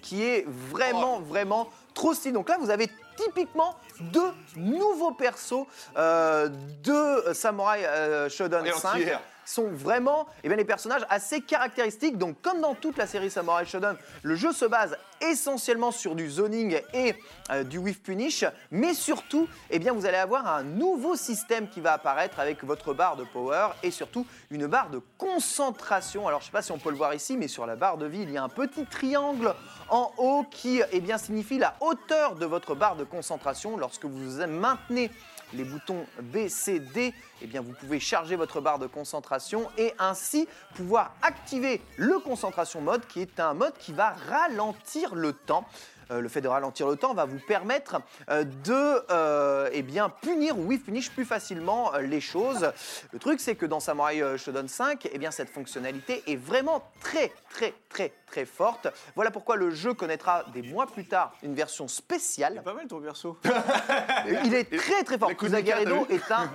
qui 0.00 0.24
est 0.24 0.44
vraiment, 0.48 1.20
vraiment 1.20 1.68
trop 1.94 2.12
stylé. 2.12 2.32
Donc 2.32 2.48
là, 2.48 2.56
vous 2.58 2.70
avez 2.70 2.90
typiquement 3.16 3.76
deux 4.00 4.32
nouveaux 4.56 5.12
persos 5.12 5.64
euh, 5.96 6.48
de 6.82 7.32
Samurai 7.34 7.86
euh, 7.86 8.28
Shodown 8.28 8.66
Et 8.66 8.72
5 8.72 8.88
entière. 8.88 9.20
Sont 9.44 9.68
vraiment 9.68 10.26
eh 10.44 10.48
bien, 10.48 10.56
les 10.56 10.64
personnages 10.64 11.06
assez 11.08 11.40
caractéristiques. 11.40 12.18
Donc, 12.18 12.40
comme 12.42 12.60
dans 12.60 12.74
toute 12.74 12.96
la 12.96 13.06
série 13.06 13.30
Samurai 13.30 13.64
Shodown, 13.66 13.96
le 14.22 14.34
jeu 14.34 14.52
se 14.52 14.64
base 14.64 14.96
essentiellement 15.20 15.92
sur 15.92 16.14
du 16.14 16.28
zoning 16.28 16.80
et 16.92 17.14
euh, 17.50 17.62
du 17.62 17.78
whiff 17.78 18.02
punish, 18.02 18.44
mais 18.70 18.92
surtout, 18.92 19.48
eh 19.70 19.78
bien, 19.78 19.92
vous 19.92 20.04
allez 20.06 20.16
avoir 20.16 20.46
un 20.46 20.64
nouveau 20.64 21.14
système 21.16 21.68
qui 21.68 21.80
va 21.80 21.92
apparaître 21.92 22.40
avec 22.40 22.64
votre 22.64 22.92
barre 22.92 23.16
de 23.16 23.24
power 23.24 23.68
et 23.82 23.90
surtout 23.90 24.26
une 24.50 24.66
barre 24.66 24.90
de 24.90 25.00
concentration. 25.18 26.26
Alors, 26.26 26.40
je 26.40 26.46
ne 26.46 26.46
sais 26.46 26.52
pas 26.52 26.62
si 26.62 26.72
on 26.72 26.78
peut 26.78 26.90
le 26.90 26.96
voir 26.96 27.14
ici, 27.14 27.36
mais 27.36 27.48
sur 27.48 27.66
la 27.66 27.76
barre 27.76 27.98
de 27.98 28.06
vie, 28.06 28.22
il 28.22 28.30
y 28.30 28.36
a 28.36 28.42
un 28.42 28.48
petit 28.48 28.84
triangle 28.84 29.54
en 29.88 30.12
haut 30.18 30.44
qui 30.50 30.80
eh 30.90 31.02
signifie 31.18 31.58
la 31.58 31.76
hauteur 31.80 32.34
de 32.34 32.46
votre 32.46 32.74
barre 32.74 32.96
de 32.96 33.04
concentration. 33.04 33.76
Lorsque 33.76 34.04
vous 34.04 34.46
maintenez 34.46 35.10
les 35.54 35.64
boutons 35.64 36.06
B, 36.20 36.48
C, 36.48 36.80
D, 36.80 37.14
eh 37.40 37.46
bien 37.46 37.60
vous 37.60 37.72
pouvez 37.72 38.00
charger 38.00 38.36
votre 38.36 38.60
barre 38.60 38.78
de 38.78 38.86
concentration 38.86 39.68
et 39.78 39.92
ainsi 39.98 40.48
pouvoir 40.74 41.14
activer 41.22 41.80
le 41.96 42.18
concentration 42.18 42.80
mode 42.80 43.06
qui 43.06 43.20
est 43.20 43.40
un 43.40 43.54
mode 43.54 43.76
qui 43.78 43.92
va 43.92 44.14
ralentir 44.28 45.14
le 45.14 45.32
temps. 45.32 45.66
Euh, 46.12 46.20
le 46.20 46.28
fait 46.28 46.40
de 46.40 46.48
ralentir 46.48 46.88
le 46.88 46.96
temps 46.96 47.14
va 47.14 47.24
vous 47.24 47.38
permettre 47.38 48.00
euh, 48.30 48.44
de 48.44 49.04
euh, 49.10 49.70
eh 49.72 49.82
bien, 49.82 50.08
punir 50.08 50.58
ou 50.58 50.64
whiff 50.64 50.84
punish 50.84 51.10
plus 51.10 51.24
facilement 51.24 51.92
les 51.98 52.20
choses. 52.20 52.72
Le 53.12 53.18
truc, 53.18 53.40
c'est 53.40 53.54
que 53.54 53.66
dans 53.66 53.80
Samurai 53.80 54.38
Shodown 54.38 54.68
5, 54.68 55.08
eh 55.10 55.18
bien, 55.18 55.30
cette 55.30 55.48
fonctionnalité 55.48 56.22
est 56.26 56.36
vraiment 56.36 56.82
très, 57.00 57.32
très, 57.50 57.74
très, 57.88 58.12
très 58.26 58.44
forte. 58.44 58.88
Voilà 59.14 59.30
pourquoi 59.30 59.56
le 59.56 59.70
jeu 59.70 59.94
connaîtra 59.94 60.44
des 60.52 60.62
mois 60.62 60.86
plus 60.86 61.06
tard 61.06 61.32
une 61.42 61.54
version 61.54 61.86
Il 61.86 61.90
spéciale. 61.90 62.58
est 62.58 62.60
pas 62.60 62.74
mal 62.74 62.86
ton 62.86 63.00
perso. 63.00 63.38
Il 64.44 64.54
est 64.54 64.76
très 64.76 65.04
très 65.04 65.18
fort. 65.18 65.30
est 65.30 66.30
un 66.30 66.50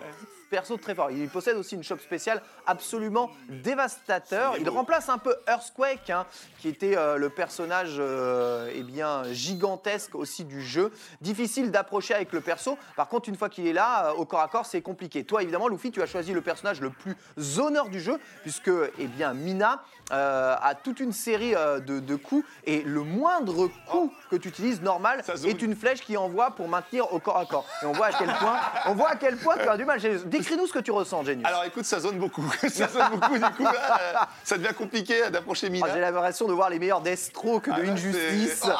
perso 0.49 0.77
très 0.77 0.95
fort. 0.95 1.11
Il 1.11 1.29
possède 1.29 1.57
aussi 1.57 1.75
une 1.75 1.83
shop 1.83 1.97
spéciale 1.97 2.41
absolument 2.65 3.31
dévastateur. 3.49 4.55
Il 4.59 4.69
remplace 4.69 5.09
un 5.09 5.17
peu 5.17 5.35
Earthquake, 5.47 6.09
hein, 6.09 6.25
qui 6.59 6.69
était 6.69 6.97
euh, 6.97 7.17
le 7.17 7.29
personnage 7.29 7.95
euh, 7.99 8.71
eh 8.73 8.83
bien, 8.83 9.23
gigantesque 9.31 10.15
aussi 10.15 10.45
du 10.45 10.61
jeu. 10.61 10.91
Difficile 11.21 11.71
d'approcher 11.71 12.13
avec 12.13 12.31
le 12.33 12.41
perso. 12.41 12.77
Par 12.95 13.07
contre, 13.07 13.29
une 13.29 13.35
fois 13.35 13.49
qu'il 13.49 13.67
est 13.67 13.73
là, 13.73 14.09
euh, 14.09 14.13
au 14.13 14.25
corps 14.25 14.41
à 14.41 14.47
corps, 14.47 14.65
c'est 14.65 14.81
compliqué. 14.81 15.23
Toi, 15.23 15.43
évidemment, 15.43 15.67
Luffy, 15.67 15.91
tu 15.91 16.01
as 16.01 16.07
choisi 16.07 16.33
le 16.33 16.41
personnage 16.41 16.81
le 16.81 16.89
plus 16.89 17.15
zoneur 17.37 17.89
du 17.89 17.99
jeu, 17.99 18.17
puisque 18.41 18.71
eh 18.99 19.07
bien, 19.07 19.33
Mina 19.33 19.83
euh, 20.11 20.55
a 20.61 20.75
toute 20.75 20.99
une 20.99 21.13
série 21.13 21.55
euh, 21.55 21.79
de, 21.79 21.99
de 21.99 22.15
coups. 22.15 22.45
Et 22.65 22.81
le 22.81 23.03
moindre 23.03 23.69
coup 23.89 24.11
que 24.31 24.35
tu 24.35 24.49
utilises 24.49 24.81
normal 24.81 25.23
est 25.45 25.61
une 25.61 25.75
flèche 25.75 26.01
qui 26.01 26.17
envoie 26.17 26.51
pour 26.51 26.67
maintenir 26.67 27.11
au 27.13 27.19
corps 27.19 27.37
à 27.37 27.45
corps. 27.45 27.65
Et 27.81 27.85
on 27.85 27.91
voit 27.91 28.07
à 28.07 28.13
quel 28.13 28.27
point, 28.27 28.59
on 28.85 28.93
voit 28.93 29.09
à 29.09 29.15
quel 29.15 29.37
point 29.37 29.55
tu 29.57 29.67
as 29.67 29.77
du 29.77 29.85
mal. 29.85 29.99
Décris-nous 30.25 30.67
ce 30.67 30.73
que 30.73 30.79
tu 30.79 30.91
ressens, 30.91 31.23
Genius. 31.23 31.45
Alors 31.45 31.63
écoute, 31.65 31.85
ça 31.85 31.99
zone 31.99 32.17
beaucoup. 32.17 32.45
ça 32.69 32.87
zone 32.87 33.09
beaucoup, 33.11 33.37
du 33.37 33.49
coup, 33.55 33.63
là, 33.63 33.99
euh, 34.01 34.13
ça 34.43 34.57
devient 34.57 34.73
compliqué 34.73 35.29
d'approcher 35.29 35.69
Mina. 35.69 35.87
Ah, 35.89 35.93
J'ai 35.93 36.01
l'impression 36.01 36.47
de 36.47 36.53
voir 36.53 36.69
les 36.69 36.79
meilleurs 36.79 37.01
death 37.01 37.17
strokes 37.19 37.67
de 37.67 37.71
Ah, 37.73 37.79
là, 37.79 37.91
Injustice. 37.91 38.63
Ah, 38.65 38.75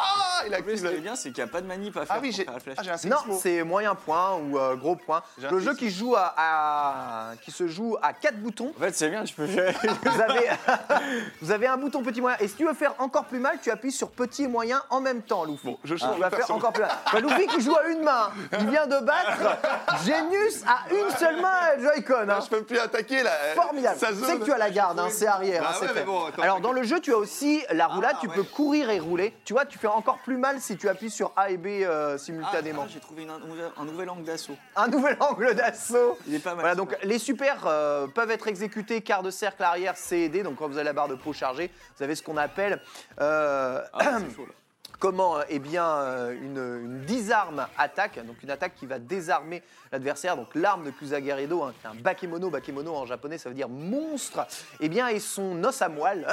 il 0.46 0.54
a 0.54 0.60
Mais 0.62 0.78
ce 0.78 0.82
qui 0.82 0.88
est 0.88 0.98
bien, 1.00 1.16
c'est 1.16 1.32
qu'il 1.32 1.44
n'y 1.44 1.50
a 1.50 1.52
pas 1.52 1.62
de 1.62 1.68
manip 1.68 1.96
à 1.98 2.06
faire 2.06 2.16
Ah 2.18 2.20
oui, 2.22 2.32
j'ai 2.32 2.44
faire 2.44 2.54
la 2.54 2.60
flèche. 2.60 2.76
ah, 2.80 2.84
j'ai 2.84 2.92
un 2.92 3.10
Non, 3.10 3.38
c'est 3.40 3.64
moyen 3.64 3.96
point 3.96 4.36
ou 4.36 4.58
euh, 4.58 4.76
gros 4.76 4.96
point. 4.96 5.22
J'ai 5.40 5.50
Le 5.50 5.60
jeu 5.60 5.74
qui 5.74 5.90
joue 5.90 6.16
à, 6.16 6.34
à- 6.38 7.36
qui 7.44 7.52
se 7.52 7.68
joue 7.68 7.98
à 8.02 8.14
quatre 8.14 8.38
boutons. 8.38 8.74
En 8.78 8.80
fait, 8.82 8.96
c'est 8.96 9.10
bien, 9.10 9.24
tu 9.24 9.34
peux 9.36 9.46
Vous 9.48 10.22
avez, 10.22 10.50
vous 11.42 11.52
avez 11.52 11.68
un 11.68 11.78
bouton 11.78 12.04
petit 12.04 12.22
moyen. 12.22 12.38
Et 12.40 12.48
si 12.48 12.56
tu 12.56 12.66
veux 12.66 12.74
faire 12.74 12.94
encore 13.00 13.26
plus 13.26 13.40
mal, 13.40 13.58
tu 13.62 13.72
appuies 13.72 13.92
sur 13.92 14.10
petit 14.10 14.44
et 14.44 14.48
moyen 14.48 14.82
en 14.90 15.00
même 15.02 15.22
temps, 15.22 15.46
Luffy. 15.46 15.66
Bon, 15.66 15.78
je 15.84 15.96
Tu 15.96 16.02
change 16.02 16.16
de 16.16 16.22
vas 16.22 16.30
faire 16.30 16.40
façon. 16.42 16.54
encore 16.54 16.74
plus 16.74 16.82
mal. 16.84 16.92
Bah, 17.12 17.20
Luffy 17.20 17.48
qui 17.48 17.62
joue 17.62 17.76
à 17.76 17.88
une 17.88 18.04
main. 18.04 18.30
Il 18.60 18.70
vient 18.70 18.88
de 18.88 19.00
battre 19.06 19.58
Genius 20.06 20.64
à 20.68 20.94
une 20.94 21.10
seule 21.18 21.42
main 21.42 21.78
Joy-Con. 21.80 22.14
hein. 22.22 22.26
Non, 22.26 22.42
je 22.42 22.50
peux 22.50 22.64
plus 22.64 22.80
attaquer 22.80 23.24
là. 23.24 23.32
Formidable. 23.56 23.98
Tu 24.00 24.14
zone. 24.16 24.40
que 24.40 24.46
tu 24.46 24.54
as 24.54 24.58
la 24.58 24.70
garde, 24.70 25.00
hein, 25.00 25.08
c'est 25.10 25.28
arrière. 25.28 25.64
Ah 25.66 25.72
hein, 25.74 25.78
c'est 25.80 25.88
fait. 25.90 26.04
bon, 26.04 26.26
attends, 26.26 26.42
Alors 26.42 26.58
c'est 26.58 26.64
dans 26.64 26.72
le 26.72 26.84
jeu, 26.84 27.00
tu 27.00 27.14
as 27.14 27.18
aussi 27.18 27.64
la 27.72 27.88
roulade, 27.88 28.14
Ah, 28.16 28.20
tu 28.22 28.28
peux 28.30 28.44
courir 28.44 28.90
et 28.90 29.00
rouler. 29.00 29.34
Tu 29.46 29.54
vois, 29.54 29.66
tu 29.66 29.78
fais 29.78 29.88
encore 29.88 30.20
plus 30.28 30.36
mal 30.38 30.60
si 30.60 30.76
tu 30.76 30.90
appuies 30.90 31.10
sur 31.10 31.32
A 31.38 31.52
et 31.52 31.56
B 31.58 31.68
euh, 31.68 32.18
simultanément. 32.18 32.82
ah, 32.84 32.90
j'ai 32.94 33.00
trouvé 33.00 33.24
une- 33.24 33.30
un, 33.30 33.40
nouvel, 33.40 33.72
un 33.78 33.86
nouvel 33.86 34.10
angle 34.10 34.26
d'assaut. 34.26 34.58
Un 34.76 34.90
nouvel 34.90 35.16
angle 35.22 35.56
d'assaut. 35.56 36.18
Il 36.28 36.36
est 36.36 36.40
pas 36.40 36.50
mal. 36.54 36.60
Voilà, 36.60 36.76
donc 36.76 36.98
les 37.02 37.18
supers 37.18 37.66
euh, 37.66 38.08
peuvent 38.08 38.30
être 38.32 38.50
exécutés 38.50 39.02
quart 39.02 39.24
de 39.24 39.32
cercle 39.32 39.64
arrière 39.64 39.96
C 39.96 40.18
et 40.18 40.28
D. 40.30 40.44
Donc 40.44 40.58
quand 40.58 40.68
vous 40.68 40.76
avez 40.76 40.84
la 40.84 40.92
barre 40.92 41.08
de 41.08 41.16
peau 41.16 41.32
chargée, 41.32 41.72
vous 41.98 42.04
avez 42.04 42.14
ce 42.14 42.24
qu'on 42.24 42.36
appelle 42.36 42.82
euh, 43.22 43.82
Ah, 43.94 44.18
c'est 44.20 44.36
chaud, 44.36 44.46
là. 44.46 44.54
comment 45.00 45.38
euh, 45.38 45.44
eh 45.50 45.60
bien 45.60 45.86
euh, 45.86 46.34
une, 46.34 46.58
une 46.86 47.02
disarme 47.06 47.68
attaque, 47.78 48.20
donc 48.26 48.42
une 48.44 48.50
attaque 48.52 48.74
qui 48.76 48.86
va 48.86 48.98
désarmer 49.00 49.62
l'adversaire. 49.92 50.36
Donc 50.36 50.48
l'arme 50.56 50.84
de 50.86 50.92
Kusagarido, 50.92 51.64
hein, 51.64 51.74
qui 51.80 51.88
est 51.88 51.90
un 51.92 51.94
bakemono, 52.02 52.50
bakemono 52.50 52.96
en 52.96 53.06
japonais 53.06 53.38
ça 53.38 53.50
veut 53.50 53.56
dire 53.56 53.70
monstre, 53.70 54.46
eh 54.80 54.90
bien 54.90 55.08
et 55.08 55.20
son 55.20 55.64
os 55.64 55.82
à 55.82 55.90
moelle 55.90 56.28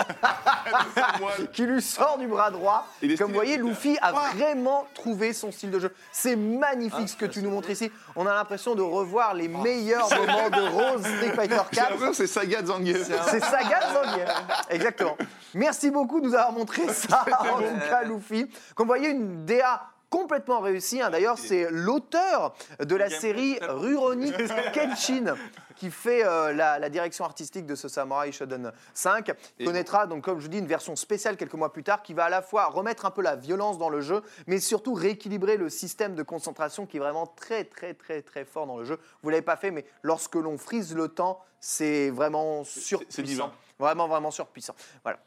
qui 1.52 1.62
lui 1.66 1.82
sort 1.82 2.18
du 2.18 2.26
bras 2.26 2.50
droit. 2.50 2.86
Comme 3.18 3.28
vous 3.28 3.34
voyez. 3.34 3.56
Luffy 3.56 3.96
a 4.00 4.12
Ah. 4.14 4.30
vraiment 4.36 4.86
trouvé 4.94 5.32
son 5.32 5.52
style 5.52 5.70
de 5.70 5.78
jeu. 5.80 5.94
C'est 6.12 6.36
magnifique 6.36 7.00
Ah, 7.04 7.06
ce 7.06 7.16
que 7.16 7.26
tu 7.26 7.42
nous 7.42 7.50
montres 7.50 7.70
ici. 7.70 7.90
On 8.16 8.26
a 8.26 8.34
l'impression 8.34 8.74
de 8.74 8.82
revoir 8.82 9.34
les 9.34 9.48
meilleurs 9.48 10.08
moments 10.16 10.50
de 10.50 10.68
Rose 10.68 11.02
Street 11.04 11.32
Fighter 11.34 11.60
J'ai 11.70 11.76
4. 11.80 11.90
l'impression 11.90 12.10
que 12.10 12.16
c'est 12.16 12.26
Saga 12.26 12.64
Zangief. 12.64 13.02
C'est 13.30 13.40
Saga 13.40 13.80
Zangief. 13.92 14.28
Exactement. 14.70 15.16
Merci 15.54 15.90
beaucoup 15.90 16.20
de 16.20 16.26
nous 16.26 16.34
avoir 16.34 16.52
montré 16.52 16.88
ça, 16.92 17.24
en 17.40 17.58
tout 17.58 17.80
cas, 17.88 18.02
Luffy. 18.02 18.43
Comme 18.74 18.86
vous 18.86 18.94
voyez, 18.94 19.10
une 19.10 19.44
DA 19.44 19.88
complètement 20.10 20.60
réussie. 20.60 21.02
hein. 21.02 21.10
D'ailleurs, 21.10 21.38
c'est 21.38 21.68
l'auteur 21.70 22.54
de 22.78 22.94
la 22.94 23.10
série. 23.10 23.58
Rurouni 23.62 24.32
Kenshin 24.72 25.34
qui 25.74 25.90
fait 25.90 26.24
euh, 26.24 26.52
la, 26.52 26.78
la 26.78 26.88
direction 26.88 27.24
artistique 27.24 27.66
de 27.66 27.74
ce 27.74 27.88
Samurai 27.88 28.30
Shodown 28.30 28.70
5. 28.92 29.32
Il 29.58 29.66
connaîtra, 29.66 30.06
donc, 30.06 30.22
comme 30.22 30.38
je 30.38 30.44
vous 30.44 30.48
dis, 30.48 30.58
une 30.58 30.68
version 30.68 30.94
spéciale 30.94 31.36
quelques 31.36 31.54
mois 31.54 31.72
plus 31.72 31.82
tard 31.82 32.00
qui 32.02 32.14
va 32.14 32.26
à 32.26 32.28
la 32.28 32.42
fois 32.42 32.66
remettre 32.66 33.06
un 33.06 33.10
peu 33.10 33.22
la 33.22 33.34
violence 33.34 33.76
dans 33.76 33.88
le 33.88 34.00
jeu, 34.00 34.22
mais 34.46 34.60
surtout 34.60 34.94
rééquilibrer 34.94 35.56
le 35.56 35.68
système 35.68 36.14
de 36.14 36.22
concentration 36.22 36.86
qui 36.86 36.98
est 36.98 37.00
vraiment 37.00 37.26
très, 37.26 37.64
très, 37.64 37.92
très, 37.94 38.22
très 38.22 38.44
fort 38.44 38.68
dans 38.68 38.76
le 38.78 38.84
jeu. 38.84 39.00
Vous 39.24 39.30
l'avez 39.30 39.42
pas 39.42 39.56
fait, 39.56 39.72
mais 39.72 39.84
lorsque 40.02 40.36
l'on 40.36 40.58
frise 40.58 40.94
le 40.94 41.08
temps, 41.08 41.40
c'est 41.58 42.10
vraiment 42.10 42.62
surpuissant. 42.62 43.10
c'est 43.10 43.22
divin. 43.24 43.52
Vraiment, 43.80 44.06
vraiment 44.06 44.30
surpuissant. 44.30 44.76
Voilà. 45.02 45.18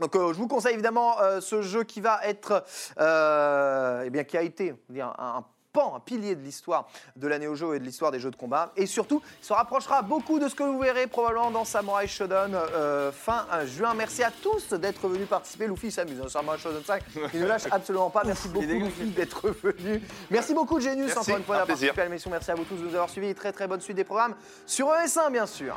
Donc, 0.00 0.16
euh, 0.16 0.32
je 0.32 0.38
vous 0.38 0.48
conseille 0.48 0.74
évidemment 0.74 1.20
euh, 1.20 1.40
ce 1.40 1.62
jeu 1.62 1.84
qui 1.84 2.00
va 2.00 2.20
être, 2.24 2.64
euh, 2.98 4.02
eh 4.06 4.10
bien, 4.10 4.24
qui 4.24 4.36
a 4.36 4.42
été 4.42 4.74
on 4.88 4.92
dire, 4.92 5.14
un, 5.18 5.38
un 5.38 5.44
pan, 5.72 5.94
un 5.96 6.00
pilier 6.00 6.34
de 6.34 6.42
l'histoire 6.42 6.86
de 7.16 7.26
la 7.28 7.38
Neo 7.38 7.54
Geo 7.54 7.72
et 7.72 7.78
de 7.78 7.84
l'histoire 7.84 8.10
des 8.10 8.18
jeux 8.18 8.30
de 8.30 8.36
combat. 8.36 8.72
Et 8.76 8.84
surtout, 8.84 9.22
il 9.40 9.46
se 9.46 9.54
rapprochera 9.54 10.02
beaucoup 10.02 10.38
de 10.38 10.46
ce 10.48 10.54
que 10.54 10.62
vous 10.62 10.78
verrez 10.78 11.06
probablement 11.06 11.50
dans 11.50 11.64
Samurai 11.64 12.06
Shodown 12.06 12.54
euh, 12.54 13.10
fin 13.10 13.46
juin. 13.64 13.94
Merci 13.94 14.22
à 14.22 14.30
tous 14.30 14.74
d'être 14.74 15.08
venus 15.08 15.26
participer. 15.28 15.66
Luffy 15.66 15.90
s'amuse. 15.90 16.20
hein, 16.20 16.28
Samurai 16.28 16.58
Shodown 16.58 16.84
5, 16.84 17.02
il 17.32 17.40
ne 17.40 17.46
lâche 17.46 17.62
absolument 17.70 18.10
pas. 18.10 18.22
Merci 18.24 18.48
beaucoup. 18.48 18.66
Luffy, 18.66 19.06
d'être 19.06 19.48
venu. 19.62 20.02
Merci 20.30 20.52
beaucoup, 20.52 20.78
Genius, 20.78 21.06
Merci, 21.14 21.18
encore 21.30 21.38
une 21.38 21.44
fois, 21.44 21.56
d'avoir 21.56 21.68
participé 21.68 22.00
à 22.02 22.04
l'émission. 22.04 22.30
Merci 22.30 22.50
à 22.50 22.54
vous 22.54 22.64
tous 22.64 22.76
de 22.76 22.82
nous 22.82 22.94
avoir 22.94 23.08
suivis. 23.08 23.34
Très, 23.34 23.52
très 23.52 23.66
bonne 23.66 23.80
suite 23.80 23.96
des 23.96 24.04
programmes 24.04 24.34
sur 24.66 24.88
ES1, 24.88 25.30
bien 25.32 25.46
sûr. 25.46 25.74